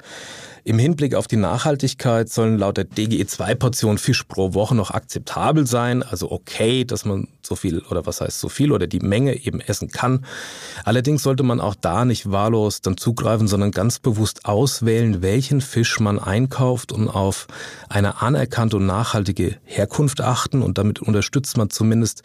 Im 0.64 0.78
Hinblick 0.78 1.16
auf 1.16 1.28
die 1.28 1.38
Nachhaltigkeit 1.38 2.30
sollen 2.30 2.60
laut 2.60 2.78
der 2.78 2.84
DGE 2.84 3.26
zwei 3.26 3.56
Portionen 3.56 3.98
Fisch 3.98 4.24
pro 4.24 4.54
Woche 4.54 4.76
noch 4.76 4.92
akzeptabel 4.92 5.66
sein. 5.66 6.04
Also 6.04 6.32
okay, 6.32 6.86
dass 6.86 7.04
man 7.04 7.28
so 7.42 7.56
viel 7.56 7.80
oder 7.80 8.06
was 8.06 8.22
heißt 8.22 8.40
so 8.40 8.48
viel 8.48 8.72
oder 8.72 8.86
die 8.86 9.00
Menge 9.00 9.44
eben 9.44 9.60
essen 9.60 9.90
kann. 9.90 10.26
Allerdings 10.84 11.24
sollte 11.24 11.42
man 11.42 11.60
auch 11.60 11.74
da 11.74 12.06
nicht 12.06 12.32
wahllos 12.32 12.82
dann 12.82 12.96
zugreifen, 12.96 13.48
sondern 13.48 13.72
ganz 13.72 13.98
bewusst 13.98 14.46
auswählen, 14.46 15.24
welchen 15.24 15.62
Fisch 15.62 16.00
man 16.00 16.20
einkauft 16.20 16.92
und 16.92 17.10
auf 17.10 17.48
eine 17.90 18.22
anerkannte 18.22 18.78
und 18.78 18.86
nachhaltige 18.86 19.58
Herkunft 19.64 20.22
achten. 20.22 20.62
Und 20.62 20.78
damit 20.78 21.00
unterstützt 21.00 21.58
man 21.58 21.72
zumindest 21.72 22.24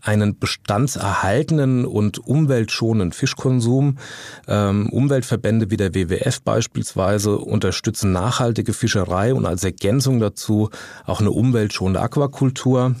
einen 0.00 0.38
bestandserhaltenen 0.38 1.86
und 1.86 2.18
umweltschonenden 2.18 3.12
Fischkonsum. 3.12 3.98
Ähm, 4.46 4.88
Umweltverbände 4.90 5.70
wie 5.70 5.76
der 5.76 5.94
WWF 5.94 6.42
beispielsweise 6.42 7.38
unterstützen 7.74 8.12
nachhaltige 8.12 8.72
Fischerei 8.72 9.34
und 9.34 9.46
als 9.46 9.64
Ergänzung 9.64 10.20
dazu 10.20 10.70
auch 11.06 11.20
eine 11.20 11.32
umweltschonende 11.32 12.00
Aquakultur. 12.00 12.94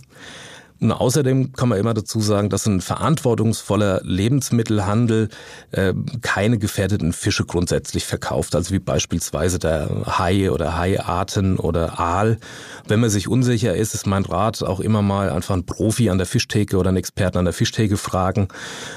Und 0.84 0.92
außerdem 0.92 1.54
kann 1.54 1.70
man 1.70 1.78
immer 1.78 1.94
dazu 1.94 2.20
sagen, 2.20 2.50
dass 2.50 2.66
ein 2.66 2.82
verantwortungsvoller 2.82 4.02
Lebensmittelhandel 4.04 5.30
äh, 5.70 5.94
keine 6.20 6.58
gefährdeten 6.58 7.14
Fische 7.14 7.46
grundsätzlich 7.46 8.04
verkauft, 8.04 8.54
also 8.54 8.74
wie 8.74 8.80
beispielsweise 8.80 9.58
der 9.58 9.88
Hai 10.18 10.50
oder 10.50 10.76
Haiarten 10.76 11.56
oder 11.56 11.98
Aal. 11.98 12.36
Wenn 12.86 13.00
man 13.00 13.08
sich 13.08 13.28
unsicher 13.28 13.74
ist, 13.74 13.94
ist 13.94 14.06
mein 14.06 14.26
Rat 14.26 14.62
auch 14.62 14.78
immer 14.78 15.00
mal 15.00 15.30
einfach 15.30 15.54
einen 15.54 15.64
Profi 15.64 16.10
an 16.10 16.18
der 16.18 16.26
Fischtheke 16.26 16.76
oder 16.76 16.90
einen 16.90 16.98
Experten 16.98 17.38
an 17.38 17.46
der 17.46 17.54
Fischtheke 17.54 17.96
fragen. 17.96 18.48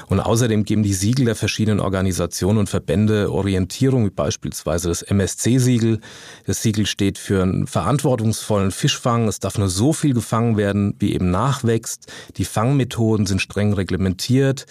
Und 0.08 0.20
außerdem 0.20 0.64
geben 0.64 0.82
die 0.82 0.92
Siegel 0.92 1.24
der 1.24 1.36
verschiedenen 1.36 1.80
Organisationen 1.80 2.58
und 2.58 2.68
Verbände 2.68 3.32
Orientierung, 3.32 4.04
wie 4.04 4.10
beispielsweise 4.10 4.88
das 4.90 5.00
MSC-Siegel. 5.00 6.00
Das 6.44 6.60
Siegel 6.60 6.84
steht 6.84 7.16
für 7.16 7.42
einen 7.42 7.66
verantwortungsvollen 7.66 8.72
Fischfang. 8.72 9.26
Es 9.26 9.38
darf 9.38 9.56
nur 9.56 9.70
so 9.70 9.94
viel 9.94 10.12
gefangen 10.12 10.58
werden, 10.58 10.94
wie 10.98 11.14
eben 11.14 11.30
nachwächst 11.30 11.77
wächst. 11.78 12.12
Die 12.36 12.44
Fangmethoden 12.44 13.26
sind 13.26 13.40
streng 13.40 13.72
reglementiert. 13.72 14.66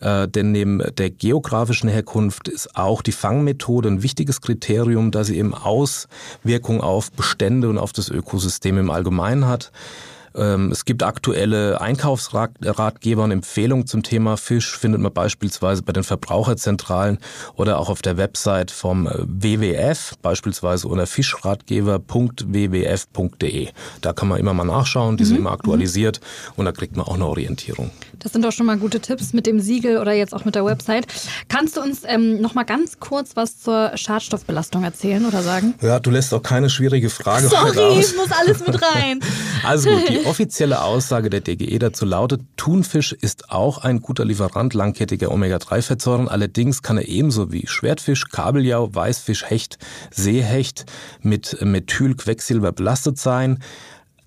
Äh, 0.00 0.28
denn 0.28 0.52
neben 0.52 0.82
der 0.98 1.10
geografischen 1.10 1.88
Herkunft 1.88 2.48
ist 2.48 2.76
auch 2.76 3.02
die 3.02 3.12
Fangmethode 3.12 3.88
ein 3.88 4.02
wichtiges 4.02 4.40
Kriterium, 4.40 5.10
da 5.10 5.24
sie 5.24 5.38
eben 5.38 5.54
Auswirkungen 5.54 6.80
auf 6.80 7.12
Bestände 7.12 7.68
und 7.68 7.78
auf 7.78 7.92
das 7.92 8.08
Ökosystem 8.08 8.78
im 8.78 8.90
Allgemeinen 8.90 9.46
hat. 9.46 9.70
Ähm, 10.34 10.70
es 10.70 10.84
gibt 10.84 11.02
aktuelle 11.02 11.80
Einkaufsratgeber 11.80 13.24
und 13.24 13.30
Empfehlungen 13.30 13.86
zum 13.86 14.02
Thema 14.02 14.36
Fisch, 14.36 14.76
findet 14.76 15.00
man 15.00 15.12
beispielsweise 15.12 15.82
bei 15.82 15.92
den 15.92 16.04
Verbraucherzentralen 16.04 17.18
oder 17.54 17.78
auch 17.78 17.88
auf 17.88 18.02
der 18.02 18.16
Website 18.16 18.70
vom 18.70 19.06
äh, 19.06 19.12
WWF, 19.26 20.14
beispielsweise 20.22 20.88
unter 20.88 21.06
fischratgeber.wwf.de. 21.06 23.68
Da 24.00 24.12
kann 24.12 24.28
man 24.28 24.38
immer 24.38 24.54
mal 24.54 24.64
nachschauen, 24.64 25.16
die 25.16 25.24
sind 25.24 25.34
mhm. 25.34 25.42
immer 25.42 25.52
aktualisiert 25.52 26.20
und 26.56 26.64
da 26.64 26.72
kriegt 26.72 26.96
man 26.96 27.06
auch 27.06 27.14
eine 27.14 27.26
Orientierung. 27.26 27.90
Das 28.18 28.32
sind 28.32 28.44
doch 28.44 28.52
schon 28.52 28.66
mal 28.66 28.78
gute 28.78 29.00
Tipps 29.00 29.32
mit 29.32 29.46
dem 29.46 29.60
Siegel 29.60 29.98
oder 29.98 30.12
jetzt 30.12 30.34
auch 30.34 30.44
mit 30.44 30.54
der 30.54 30.64
Website. 30.64 31.06
Kannst 31.48 31.76
du 31.76 31.80
uns 31.80 32.02
ähm, 32.06 32.40
noch 32.40 32.54
mal 32.54 32.62
ganz 32.62 33.00
kurz 33.00 33.34
was 33.34 33.60
zur 33.60 33.96
Schadstoffbelastung 33.96 34.84
erzählen 34.84 35.26
oder 35.26 35.42
sagen? 35.42 35.74
Ja, 35.82 35.98
du 35.98 36.10
lässt 36.10 36.32
auch 36.32 36.42
keine 36.42 36.70
schwierige 36.70 37.10
Frage 37.10 37.48
Sorry, 37.48 37.98
ich 37.98 38.16
muss 38.16 38.30
alles 38.30 38.64
mit 38.66 38.80
rein. 38.80 39.20
also 39.64 39.90
gut, 39.90 40.08
die 40.08 40.21
offizielle 40.26 40.82
Aussage 40.82 41.30
der 41.30 41.40
DGE 41.40 41.78
dazu 41.78 42.04
lautet, 42.04 42.42
Thunfisch 42.56 43.12
ist 43.12 43.50
auch 43.50 43.78
ein 43.78 44.00
guter 44.00 44.24
Lieferant 44.24 44.74
langkettiger 44.74 45.30
Omega-3-Fettsäuren. 45.30 46.28
Allerdings 46.28 46.82
kann 46.82 46.98
er 46.98 47.08
ebenso 47.08 47.52
wie 47.52 47.66
Schwertfisch, 47.66 48.28
Kabeljau, 48.28 48.94
Weißfisch, 48.94 49.48
Hecht, 49.48 49.78
Seehecht 50.10 50.86
mit 51.20 51.58
Methylquecksilber 51.60 52.72
belastet 52.72 53.18
sein. 53.18 53.58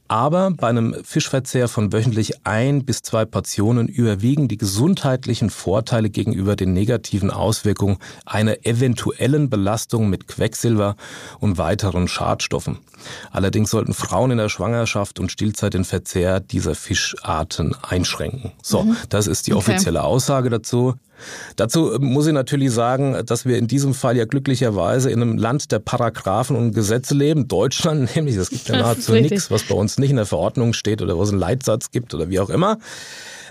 Aber 0.08 0.52
bei 0.52 0.68
einem 0.68 0.96
Fischverzehr 1.04 1.68
von 1.68 1.92
wöchentlich 1.92 2.46
ein 2.46 2.86
bis 2.86 3.02
zwei 3.02 3.26
Portionen 3.26 3.88
überwiegen 3.88 4.48
die 4.48 4.58
gesundheitlichen 4.58 5.50
Vorteile 5.50 6.12
gegenüber 6.12 6.56
den 6.56 6.74
negativen 6.74 7.32
Auswirkungen 7.32 7.98
einer 8.26 8.66
eventuellen 8.66 9.50
Belastung 9.50 10.10
mit 10.10 10.28
Quecksilber 10.28 10.96
und 11.40 11.58
weiteren 11.58 12.08
Schadstoffen. 12.08 12.78
Allerdings 13.32 13.72
sollten 13.72 13.94
Frauen 13.94 14.32
in 14.32 14.38
der 14.38 14.50
Schwangerschaft 14.50 15.20
und 15.20 15.32
Stillzeit 15.32 15.74
den 15.74 15.86
Verzehr 15.86 16.40
dieser 16.40 16.76
Fischarten 16.76 17.76
einschränken. 17.82 18.52
So, 18.62 18.84
mhm. 18.84 18.98
das 19.10 19.26
ist 19.26 19.48
die 19.48 19.54
offizielle 19.54 20.00
okay. 20.00 20.08
Aussage 20.08 20.50
dazu. 20.52 20.96
Dazu 21.56 21.94
äh, 21.94 22.00
muss 22.00 22.28
ich 22.28 22.34
natürlich 22.34 22.72
sagen, 22.72 23.18
dass 23.26 23.46
wir 23.46 23.58
in 23.58 23.68
diesem 23.68 23.94
Fall 23.94 24.18
ja 24.18 24.26
glücklicherweise 24.26 25.10
in 25.10 25.22
einem 25.22 25.38
Land 25.38 25.72
der 25.72 25.80
Paragraphen 25.80 26.56
und 26.56 26.74
Gesetze 26.74 27.14
leben, 27.14 27.48
Deutschland 27.48 28.16
nämlich. 28.16 28.36
Es 28.36 28.50
gibt 28.50 28.68
ja 28.68 28.78
nahezu 28.78 29.14
nichts, 29.14 29.52
was 29.52 29.64
bei 29.64 29.76
uns 29.76 29.98
nicht 29.98 30.10
in 30.10 30.18
der 30.18 30.26
Verordnung 30.26 30.74
steht 30.74 31.02
oder 31.02 31.18
wo 31.18 31.24
es 31.24 31.30
einen 31.30 31.40
Leitsatz 31.40 31.92
gibt 31.92 32.14
oder 32.14 32.30
wie 32.30 32.40
auch 32.40 32.50
immer. 32.50 32.78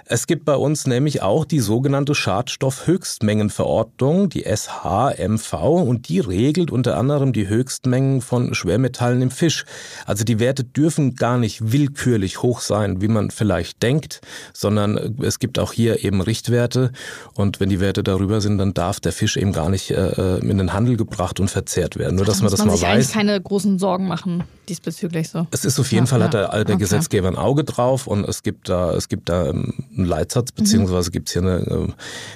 Es 0.07 0.27
gibt 0.27 0.45
bei 0.45 0.57
uns 0.57 0.87
nämlich 0.87 1.23
auch 1.23 1.47
die 1.47 1.61
sogenannte 1.61 2.15
Schadstoffhöchstmengenverordnung, 2.15 4.29
die 4.29 4.45
SHMV, 4.45 5.55
und 5.55 6.09
die 6.09 6.21
regelt 6.21 6.71
unter 6.71 6.99
anderem 6.99 7.33
die 7.33 7.49
Höchstmengen 7.49 8.21
von 8.21 8.55
Schwermetallen 8.55 9.23
im 9.23 9.31
Fisch. 9.31 9.65
Also 10.05 10.25
die 10.25 10.39
Werte 10.39 10.63
dürfen 10.63 11.15
gar 11.15 11.39
nicht 11.39 11.73
willkürlich 11.73 12.43
hoch 12.43 12.61
sein, 12.61 13.01
wie 13.01 13.09
man 13.09 13.31
vielleicht 13.31 13.83
denkt, 13.83 14.21
sondern 14.53 15.17
es 15.23 15.39
gibt 15.39 15.59
auch 15.59 15.73
hier 15.73 16.05
eben 16.05 16.21
Richtwerte. 16.21 16.93
Und 17.35 17.61
wenn 17.61 17.71
die 17.71 17.81
Werte 17.81 18.03
darüber 18.03 18.43
sind, 18.43 18.59
dann 18.59 18.75
darf 18.75 19.01
der 19.01 19.13
Fisch 19.13 19.39
eben 19.39 19.53
gar 19.53 19.71
nicht 19.71 19.91
äh, 19.91 20.37
in 20.39 20.59
den 20.59 20.75
Handel 20.75 20.99
gebracht 20.99 21.41
und 21.41 21.49
verzehrt 21.49 21.97
werden. 21.97 22.17
Nur, 22.17 22.27
dass 22.27 22.43
man 22.43 22.51
das 22.51 22.59
man 22.59 22.69
mal 22.69 22.77
sich 22.77 22.87
weiß. 22.87 23.13
keine 23.13 23.41
großen 23.41 23.79
Sorgen 23.79 24.07
machen 24.07 24.45
diesbezüglich 24.69 25.29
so. 25.29 25.47
Es 25.51 25.65
ist 25.65 25.79
auf 25.79 25.91
jeden 25.93 26.05
ja, 26.05 26.11
Fall, 26.11 26.23
hat 26.23 26.35
der, 26.35 26.49
der 26.49 26.61
okay. 26.61 26.77
Gesetzgeber 26.77 27.29
ein 27.29 27.37
Auge 27.37 27.65
drauf 27.65 28.07
und 28.07 28.27
es 28.29 28.43
gibt 28.43 28.69
da, 28.69 28.95
es 28.95 29.09
gibt 29.09 29.29
da 29.29 29.51
ähm, 29.51 29.75
einen 29.97 30.07
Leitsatz, 30.07 30.51
mhm. 30.53 30.63
beziehungsweise 30.63 31.11
gibt 31.11 31.29
es 31.29 31.33
hier 31.33 31.43
eine 31.43 31.59
äh, 31.59 31.89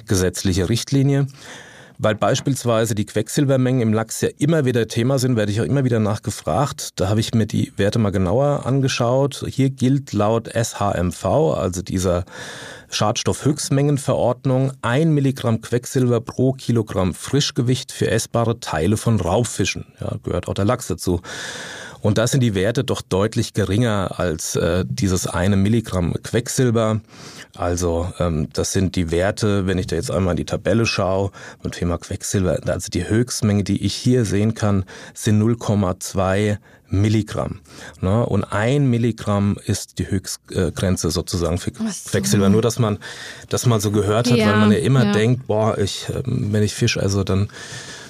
gesetzliche 0.06 0.68
Richtlinie. 0.68 1.26
Weil 2.00 2.14
beispielsweise 2.14 2.94
die 2.94 3.06
Quecksilbermengen 3.06 3.82
im 3.82 3.92
Lachs 3.92 4.20
ja 4.20 4.28
immer 4.38 4.64
wieder 4.64 4.86
Thema 4.86 5.18
sind, 5.18 5.34
werde 5.34 5.50
ich 5.50 5.60
auch 5.60 5.64
immer 5.64 5.82
wieder 5.82 5.98
nachgefragt. 5.98 6.90
Da 6.94 7.08
habe 7.08 7.18
ich 7.18 7.34
mir 7.34 7.46
die 7.46 7.72
Werte 7.76 7.98
mal 7.98 8.10
genauer 8.10 8.66
angeschaut. 8.66 9.44
Hier 9.48 9.70
gilt 9.70 10.12
laut 10.12 10.48
SHMV, 10.48 11.24
also 11.24 11.82
dieser 11.82 12.24
Schadstoffhöchstmengenverordnung, 12.90 14.74
ein 14.80 15.12
Milligramm 15.12 15.60
Quecksilber 15.60 16.20
pro 16.20 16.52
Kilogramm 16.52 17.14
Frischgewicht 17.14 17.90
für 17.90 18.08
essbare 18.08 18.60
Teile 18.60 18.96
von 18.96 19.20
Raubfischen. 19.20 19.86
Ja, 20.00 20.18
gehört 20.22 20.46
auch 20.46 20.54
der 20.54 20.66
Lachs 20.66 20.86
dazu. 20.86 21.20
Und 22.00 22.18
da 22.18 22.26
sind 22.26 22.40
die 22.40 22.54
Werte 22.54 22.84
doch 22.84 23.02
deutlich 23.02 23.52
geringer 23.52 24.18
als 24.18 24.56
äh, 24.56 24.84
dieses 24.88 25.26
eine 25.26 25.56
Milligramm 25.56 26.14
Quecksilber. 26.22 27.00
Also 27.56 28.12
ähm, 28.18 28.48
das 28.52 28.72
sind 28.72 28.94
die 28.94 29.10
Werte, 29.10 29.66
wenn 29.66 29.78
ich 29.78 29.86
da 29.86 29.96
jetzt 29.96 30.10
einmal 30.10 30.32
in 30.32 30.36
die 30.36 30.44
Tabelle 30.44 30.86
schaue, 30.86 31.30
beim 31.62 31.72
Thema 31.72 31.98
Quecksilber, 31.98 32.60
also 32.66 32.88
die 32.88 33.08
Höchstmenge, 33.08 33.64
die 33.64 33.84
ich 33.84 33.94
hier 33.94 34.24
sehen 34.24 34.54
kann, 34.54 34.84
sind 35.14 35.42
0,2 35.42 36.58
Milligramm. 36.90 37.60
Ne? 38.00 38.24
Und 38.24 38.44
ein 38.44 38.88
Milligramm 38.88 39.56
ist 39.64 39.98
die 39.98 40.10
Höchstgrenze 40.10 41.10
sozusagen 41.10 41.58
für 41.58 41.72
Quecksilber. 41.72 42.48
Nur, 42.48 42.62
dass 42.62 42.78
man 42.78 42.98
das 43.48 43.66
mal 43.66 43.80
so 43.80 43.90
gehört 43.90 44.30
hat, 44.30 44.38
ja, 44.38 44.46
weil 44.46 44.56
man 44.56 44.72
ja 44.72 44.78
immer 44.78 45.06
ja. 45.06 45.12
denkt, 45.12 45.46
boah, 45.46 45.76
ich, 45.78 46.06
ähm, 46.08 46.48
wenn 46.52 46.62
ich 46.62 46.74
Fisch 46.74 46.96
also 46.96 47.24
dann 47.24 47.48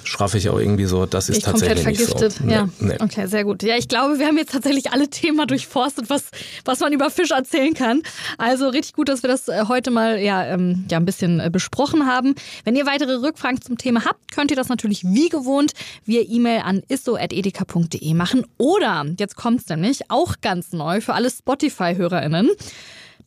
schraff 0.09 0.33
ich 0.33 0.49
auch 0.49 0.59
irgendwie 0.59 0.85
so, 0.85 1.05
das 1.05 1.29
ist 1.29 1.37
ich 1.37 1.43
tatsächlich 1.43 1.83
komplett 1.83 1.99
nicht 1.99 2.09
vergiftet. 2.09 2.43
so. 2.43 2.49
Ja. 2.49 2.69
Nee. 2.79 2.95
Okay, 2.99 3.27
sehr 3.27 3.43
gut. 3.43 3.63
Ja, 3.63 3.77
ich 3.77 3.87
glaube, 3.87 4.19
wir 4.19 4.25
haben 4.25 4.37
jetzt 4.37 4.51
tatsächlich 4.51 4.91
alle 4.91 5.07
Themen 5.07 5.45
durchforstet, 5.47 6.09
was, 6.09 6.25
was 6.65 6.79
man 6.79 6.91
über 6.91 7.09
Fisch 7.09 7.31
erzählen 7.31 7.73
kann. 7.73 8.01
Also 8.37 8.69
richtig 8.69 8.93
gut, 8.93 9.07
dass 9.09 9.23
wir 9.23 9.29
das 9.29 9.47
äh, 9.47 9.65
heute 9.67 9.91
mal 9.91 10.19
ja, 10.19 10.45
ähm, 10.45 10.85
ja 10.89 10.97
ein 10.97 11.05
bisschen 11.05 11.39
äh, 11.39 11.49
besprochen 11.51 12.07
haben. 12.07 12.35
Wenn 12.63 12.75
ihr 12.75 12.85
weitere 12.85 13.15
Rückfragen 13.15 13.61
zum 13.61 13.77
Thema 13.77 14.03
habt, 14.05 14.31
könnt 14.31 14.51
ihr 14.51 14.57
das 14.57 14.69
natürlich 14.69 15.03
wie 15.03 15.29
gewohnt 15.29 15.73
via 16.05 16.21
E-Mail 16.27 16.61
an 16.61 16.81
isso.edeka.de 16.87 18.13
machen. 18.13 18.45
Oder, 18.57 19.05
jetzt 19.19 19.35
kommt's 19.35 19.69
nämlich, 19.69 20.09
auch 20.09 20.35
ganz 20.41 20.73
neu 20.73 21.01
für 21.01 21.13
alle 21.13 21.29
Spotify-HörerInnen. 21.29 22.49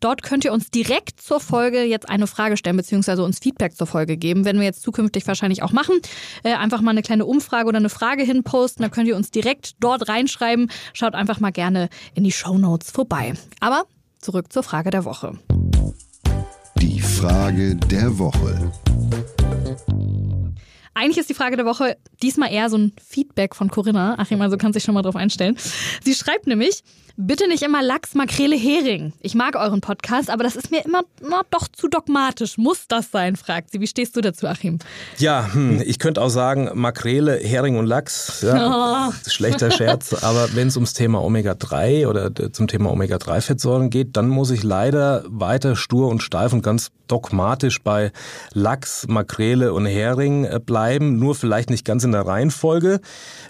Dort 0.03 0.25
könnt 0.25 0.45
ihr 0.45 0.53
uns 0.53 0.69
direkt 0.69 1.21
zur 1.21 1.39
Folge 1.39 1.85
jetzt 1.85 2.11
eine 2.11 2.27
Frage 2.27 2.57
stellen, 2.57 2.77
beziehungsweise 2.77 3.23
uns 3.23 3.39
Feedback 3.39 3.77
zur 3.77 3.87
Folge 3.87 4.17
geben. 4.17 4.45
Werden 4.45 4.59
wir 4.59 4.67
jetzt 4.67 4.83
zukünftig 4.83 5.29
wahrscheinlich 5.29 5.63
auch 5.63 5.71
machen. 5.71 6.01
Äh, 6.43 6.55
einfach 6.55 6.81
mal 6.81 6.91
eine 6.91 7.03
kleine 7.03 7.25
Umfrage 7.25 7.69
oder 7.69 7.79
eine 7.79 7.89
Frage 7.89 8.25
hinposten. 8.25 8.83
Da 8.83 8.89
könnt 8.89 9.07
ihr 9.07 9.15
uns 9.15 9.31
direkt 9.31 9.75
dort 9.79 10.09
reinschreiben. 10.09 10.73
Schaut 10.93 11.15
einfach 11.15 11.39
mal 11.39 11.53
gerne 11.53 11.89
in 12.15 12.25
die 12.25 12.33
Show 12.33 12.59
Notes 12.59 12.91
vorbei. 12.91 13.35
Aber 13.61 13.85
zurück 14.19 14.53
zur 14.53 14.65
Frage 14.65 14.91
der 14.91 15.05
Woche. 15.05 15.39
Die 16.81 17.01
Frage 17.01 17.77
der 17.77 18.19
Woche. 18.19 18.73
Eigentlich 20.95 21.19
ist 21.19 21.31
die 21.31 21.35
Frage 21.35 21.57
der 21.57 21.65
Woche 21.65 21.97
diesmal 22.23 22.53
eher 22.53 22.69
so 22.69 22.77
ein 22.77 22.93
Feedback 23.01 23.55
von 23.55 23.71
Corinna. 23.71 24.19
Achim, 24.19 24.41
also 24.43 24.57
kannst 24.57 24.77
dich 24.77 24.83
schon 24.83 24.95
mal 24.95 25.03
drauf 25.03 25.17
einstellen. 25.17 25.57
Sie 26.03 26.15
schreibt 26.15 26.47
nämlich, 26.47 26.83
bitte 27.27 27.49
nicht 27.49 27.63
immer 27.63 27.83
Lachs, 27.83 28.15
Makrele, 28.15 28.57
Hering. 28.57 29.13
Ich 29.21 29.35
mag 29.35 29.57
euren 29.57 29.81
Podcast, 29.81 30.31
aber 30.31 30.43
das 30.45 30.57
ist 30.57 30.71
mir 30.71 30.85
immer 30.85 31.03
na, 31.21 31.43
doch 31.51 31.69
zu 31.69 31.89
dogmatisch. 31.89 32.59
Muss 32.59 32.87
das 32.89 33.11
sein, 33.11 33.37
fragt 33.37 33.71
sie. 33.71 33.81
Wie 33.81 33.87
stehst 33.87 34.17
du 34.17 34.21
dazu, 34.21 34.47
Achim? 34.47 34.79
Ja, 35.19 35.49
hm, 35.53 35.83
ich 35.85 35.99
könnte 35.99 36.21
auch 36.21 36.29
sagen, 36.29 36.71
Makrele, 36.75 37.37
Hering 37.37 37.77
und 37.77 37.87
Lachs. 37.87 38.43
Ja, 38.43 39.09
Oh. 39.09 39.13
Schlechter 39.29 39.71
Scherz. 39.71 40.23
Aber 40.23 40.49
wenn 40.55 40.69
es 40.69 40.77
ums 40.77 40.95
Thema 40.95 41.23
Omega-3 41.23 42.07
oder 42.09 42.31
zum 42.53 42.69
Thema 42.69 42.91
Omega-3-Fettsäuren 42.91 43.91
geht, 43.91 44.17
dann 44.17 44.29
muss 44.29 44.51
ich 44.51 44.63
leider 44.63 45.25
weiter 45.29 45.77
stur 45.77 46.09
und 46.09 46.23
steif 46.23 46.53
und 46.53 46.63
ganz 46.63 46.91
dogmatisch 47.09 47.83
bei 47.83 48.11
Lachs, 48.55 49.07
Makrele 49.07 49.75
und 49.75 49.85
Hering 49.85 50.45
äh, 50.45 50.59
bleiben. 50.65 51.19
Nur 51.19 51.35
vielleicht 51.35 51.69
nicht 51.69 51.85
ganz 51.85 52.05
in 52.05 52.13
der 52.13 52.27
Reihenfolge. 52.27 53.01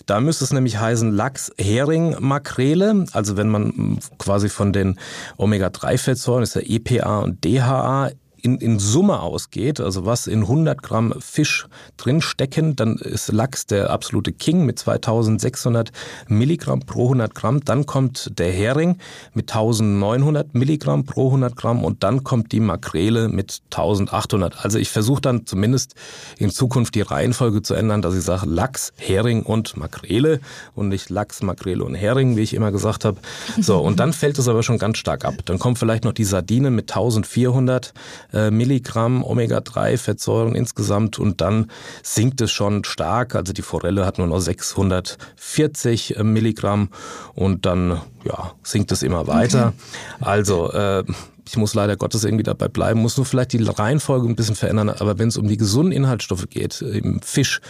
Da 0.06 0.20
müsste 0.20 0.44
es 0.44 0.52
nämlich 0.52 0.78
heißen 0.80 1.12
Lachs, 1.12 1.52
Hering, 1.58 2.16
Makrele. 2.18 3.04
Also 3.12 3.36
wenn 3.36 3.48
man 3.48 3.61
mm, 3.68 3.98
quasi 4.18 4.48
von 4.48 4.72
den 4.72 4.98
Omega-3-Fettsäuren, 5.36 6.42
ist 6.42 6.54
ja 6.54 6.62
EPA 6.62 7.20
und 7.20 7.44
DHA, 7.44 8.10
in, 8.42 8.58
in 8.58 8.78
Summe 8.80 9.20
ausgeht, 9.20 9.80
also 9.80 10.04
was 10.04 10.26
in 10.26 10.40
100 10.40 10.82
Gramm 10.82 11.14
Fisch 11.20 11.66
drinstecken, 11.96 12.74
dann 12.74 12.96
ist 12.96 13.30
Lachs 13.30 13.66
der 13.66 13.90
absolute 13.90 14.32
King 14.32 14.66
mit 14.66 14.80
2600 14.80 15.92
Milligramm 16.26 16.80
pro 16.80 17.04
100 17.04 17.34
Gramm. 17.34 17.64
Dann 17.64 17.86
kommt 17.86 18.38
der 18.38 18.50
Hering 18.50 18.98
mit 19.32 19.52
1900 19.54 20.54
Milligramm 20.54 21.04
pro 21.04 21.26
100 21.26 21.54
Gramm 21.54 21.84
und 21.84 22.02
dann 22.02 22.24
kommt 22.24 22.50
die 22.50 22.60
Makrele 22.60 23.28
mit 23.28 23.62
1800. 23.70 24.64
Also 24.64 24.78
ich 24.78 24.90
versuche 24.90 25.20
dann 25.20 25.46
zumindest 25.46 25.94
in 26.36 26.50
Zukunft 26.50 26.96
die 26.96 27.02
Reihenfolge 27.02 27.62
zu 27.62 27.74
ändern, 27.74 28.02
dass 28.02 28.16
ich 28.16 28.24
sage 28.24 28.46
Lachs, 28.46 28.92
Hering 28.96 29.44
und 29.44 29.76
Makrele 29.76 30.40
und 30.74 30.88
nicht 30.88 31.10
Lachs, 31.10 31.42
Makrele 31.42 31.84
und 31.84 31.94
Hering, 31.94 32.36
wie 32.36 32.42
ich 32.42 32.54
immer 32.54 32.72
gesagt 32.72 33.04
habe. 33.04 33.18
So, 33.60 33.78
und 33.78 34.00
dann 34.00 34.12
fällt 34.12 34.38
es 34.38 34.48
aber 34.48 34.64
schon 34.64 34.78
ganz 34.78 34.98
stark 34.98 35.24
ab. 35.24 35.34
Dann 35.44 35.60
kommt 35.60 35.78
vielleicht 35.78 36.04
noch 36.04 36.12
die 36.12 36.24
Sardine 36.24 36.70
mit 36.70 36.90
1400 36.90 37.92
äh, 38.31 38.31
Milligramm 38.50 39.22
Omega-3-Fettsäuren 39.22 40.54
insgesamt 40.54 41.18
und 41.18 41.40
dann 41.40 41.70
sinkt 42.02 42.40
es 42.40 42.50
schon 42.50 42.84
stark. 42.84 43.34
Also 43.34 43.52
die 43.52 43.62
Forelle 43.62 44.06
hat 44.06 44.18
nur 44.18 44.26
noch 44.26 44.40
640 44.40 46.16
äh, 46.16 46.24
Milligramm 46.24 46.88
und 47.34 47.66
dann 47.66 48.00
ja, 48.24 48.52
sinkt 48.62 48.92
es 48.92 49.02
immer 49.02 49.26
weiter. 49.26 49.72
Also 50.20 50.72
äh, 50.72 51.04
ich 51.46 51.56
muss 51.56 51.74
leider 51.74 51.96
Gottes 51.96 52.24
irgendwie 52.24 52.44
dabei 52.44 52.68
bleiben, 52.68 53.00
muss 53.00 53.16
nur 53.16 53.26
vielleicht 53.26 53.52
die 53.52 53.62
Reihenfolge 53.62 54.28
ein 54.28 54.36
bisschen 54.36 54.54
verändern. 54.54 54.90
Aber 54.90 55.18
wenn 55.18 55.28
es 55.28 55.36
um 55.36 55.48
die 55.48 55.56
gesunden 55.56 55.92
Inhaltsstoffe 55.92 56.48
geht, 56.48 56.82
äh, 56.82 56.98
im 56.98 57.20
Fisch, 57.20 57.60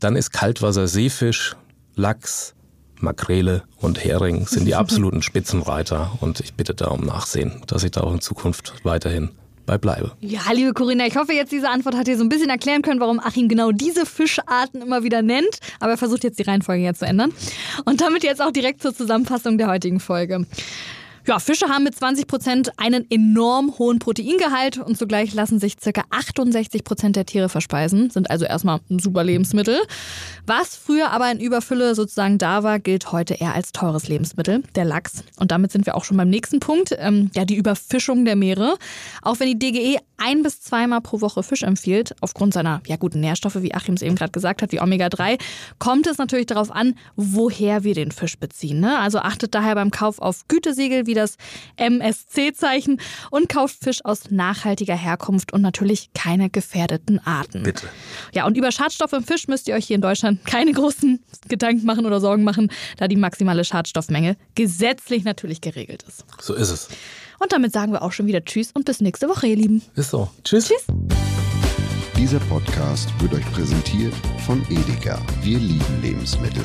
dann 0.00 0.16
ist 0.16 0.32
Kaltwasser 0.32 0.88
Seefisch, 0.88 1.56
Lachs, 1.94 2.54
Makrele 3.00 3.62
und 3.78 4.02
Hering 4.02 4.46
sind 4.46 4.66
die 4.66 4.74
absoluten 4.74 5.22
Spitzenreiter 5.22 6.12
und 6.20 6.40
ich 6.40 6.54
bitte 6.54 6.74
da 6.74 6.88
um 6.88 7.04
Nachsehen, 7.04 7.62
dass 7.66 7.84
ich 7.84 7.92
da 7.92 8.02
auch 8.02 8.12
in 8.12 8.20
Zukunft 8.20 8.74
weiterhin 8.82 9.30
bei 9.66 9.78
bleibe. 9.78 10.12
Ja, 10.20 10.40
liebe 10.52 10.72
Corinna, 10.72 11.06
ich 11.06 11.16
hoffe 11.16 11.32
jetzt, 11.32 11.52
diese 11.52 11.68
Antwort 11.68 11.96
hat 11.96 12.06
dir 12.06 12.16
so 12.16 12.24
ein 12.24 12.28
bisschen 12.28 12.50
erklären 12.50 12.82
können, 12.82 13.00
warum 13.00 13.20
Achim 13.20 13.48
genau 13.48 13.72
diese 13.72 14.06
Fischarten 14.06 14.82
immer 14.82 15.02
wieder 15.02 15.22
nennt. 15.22 15.58
Aber 15.80 15.92
er 15.92 15.98
versucht 15.98 16.24
jetzt 16.24 16.38
die 16.38 16.42
Reihenfolge 16.42 16.82
jetzt 16.82 17.00
zu 17.00 17.06
ändern. 17.06 17.32
Und 17.84 18.00
damit 18.00 18.22
jetzt 18.24 18.42
auch 18.42 18.50
direkt 18.50 18.82
zur 18.82 18.94
Zusammenfassung 18.94 19.58
der 19.58 19.68
heutigen 19.68 20.00
Folge. 20.00 20.46
Ja, 21.26 21.38
Fische 21.38 21.70
haben 21.70 21.84
mit 21.84 21.94
20 21.94 22.26
Prozent 22.26 22.72
einen 22.78 23.10
enorm 23.10 23.78
hohen 23.78 23.98
Proteingehalt 23.98 24.76
und 24.76 24.98
zugleich 24.98 25.32
lassen 25.32 25.58
sich 25.58 25.78
ca. 25.78 26.02
68 26.10 26.84
Prozent 26.84 27.16
der 27.16 27.24
Tiere 27.24 27.48
verspeisen, 27.48 28.10
sind 28.10 28.30
also 28.30 28.44
erstmal 28.44 28.80
ein 28.90 28.98
super 28.98 29.24
Lebensmittel. 29.24 29.80
Was 30.46 30.76
früher 30.76 31.12
aber 31.12 31.30
in 31.30 31.40
Überfülle 31.40 31.94
sozusagen 31.94 32.36
da 32.36 32.62
war, 32.62 32.78
gilt 32.78 33.10
heute 33.10 33.34
eher 33.34 33.54
als 33.54 33.72
teures 33.72 34.06
Lebensmittel, 34.06 34.64
der 34.74 34.84
Lachs. 34.84 35.24
Und 35.38 35.50
damit 35.50 35.72
sind 35.72 35.86
wir 35.86 35.94
auch 35.96 36.04
schon 36.04 36.18
beim 36.18 36.28
nächsten 36.28 36.60
Punkt, 36.60 36.94
ähm, 36.98 37.30
ja, 37.34 37.46
die 37.46 37.56
Überfischung 37.56 38.26
der 38.26 38.36
Meere. 38.36 38.76
Auch 39.22 39.40
wenn 39.40 39.48
die 39.48 39.58
DGE 39.58 40.00
ein 40.18 40.42
bis 40.42 40.60
zweimal 40.60 41.00
pro 41.00 41.22
Woche 41.22 41.42
Fisch 41.42 41.62
empfiehlt, 41.62 42.14
aufgrund 42.20 42.52
seiner 42.52 42.82
ja, 42.86 42.96
guten 42.96 43.20
Nährstoffe, 43.20 43.62
wie 43.62 43.74
Achim 43.74 43.94
es 43.94 44.02
eben 44.02 44.14
gerade 44.14 44.32
gesagt 44.32 44.60
hat, 44.60 44.72
wie 44.72 44.80
Omega-3, 44.80 45.40
kommt 45.78 46.06
es 46.06 46.18
natürlich 46.18 46.46
darauf 46.46 46.70
an, 46.70 46.94
woher 47.16 47.82
wir 47.82 47.94
den 47.94 48.12
Fisch 48.12 48.38
beziehen. 48.38 48.80
Ne? 48.80 48.98
Also 48.98 49.18
achtet 49.20 49.54
daher 49.54 49.74
beim 49.74 49.90
Kauf 49.90 50.18
auf 50.18 50.46
Gütesiegel 50.48 51.06
wie 51.06 51.13
das 51.14 51.36
MSC-Zeichen 51.76 53.00
und 53.30 53.48
kauft 53.48 53.78
Fisch 53.82 54.04
aus 54.04 54.30
nachhaltiger 54.30 54.96
Herkunft 54.96 55.52
und 55.52 55.62
natürlich 55.62 56.10
keine 56.14 56.50
gefährdeten 56.50 57.24
Arten. 57.24 57.62
Bitte. 57.62 57.88
Ja, 58.32 58.46
und 58.46 58.56
über 58.56 58.72
Schadstoffe 58.72 59.12
im 59.12 59.24
Fisch 59.24 59.48
müsst 59.48 59.68
ihr 59.68 59.74
euch 59.74 59.86
hier 59.86 59.96
in 59.96 60.02
Deutschland 60.02 60.44
keine 60.44 60.72
großen 60.72 61.20
Gedanken 61.48 61.86
machen 61.86 62.06
oder 62.06 62.20
Sorgen 62.20 62.44
machen, 62.44 62.70
da 62.98 63.08
die 63.08 63.16
maximale 63.16 63.64
Schadstoffmenge 63.64 64.36
gesetzlich 64.54 65.24
natürlich 65.24 65.60
geregelt 65.60 66.04
ist. 66.06 66.24
So 66.40 66.54
ist 66.54 66.70
es. 66.70 66.88
Und 67.38 67.52
damit 67.52 67.72
sagen 67.72 67.92
wir 67.92 68.02
auch 68.02 68.12
schon 68.12 68.26
wieder 68.26 68.44
Tschüss 68.44 68.70
und 68.72 68.84
bis 68.84 69.00
nächste 69.00 69.28
Woche, 69.28 69.46
ihr 69.48 69.56
Lieben. 69.56 69.82
Ist 69.96 70.10
so. 70.10 70.30
Tschüss. 70.44 70.68
Tschüss. 70.68 70.86
Dieser 72.16 72.38
Podcast 72.40 73.08
wird 73.20 73.34
euch 73.34 73.52
präsentiert 73.52 74.14
von 74.46 74.64
Edeka. 74.70 75.20
Wir 75.42 75.58
lieben 75.58 76.00
Lebensmittel. 76.00 76.64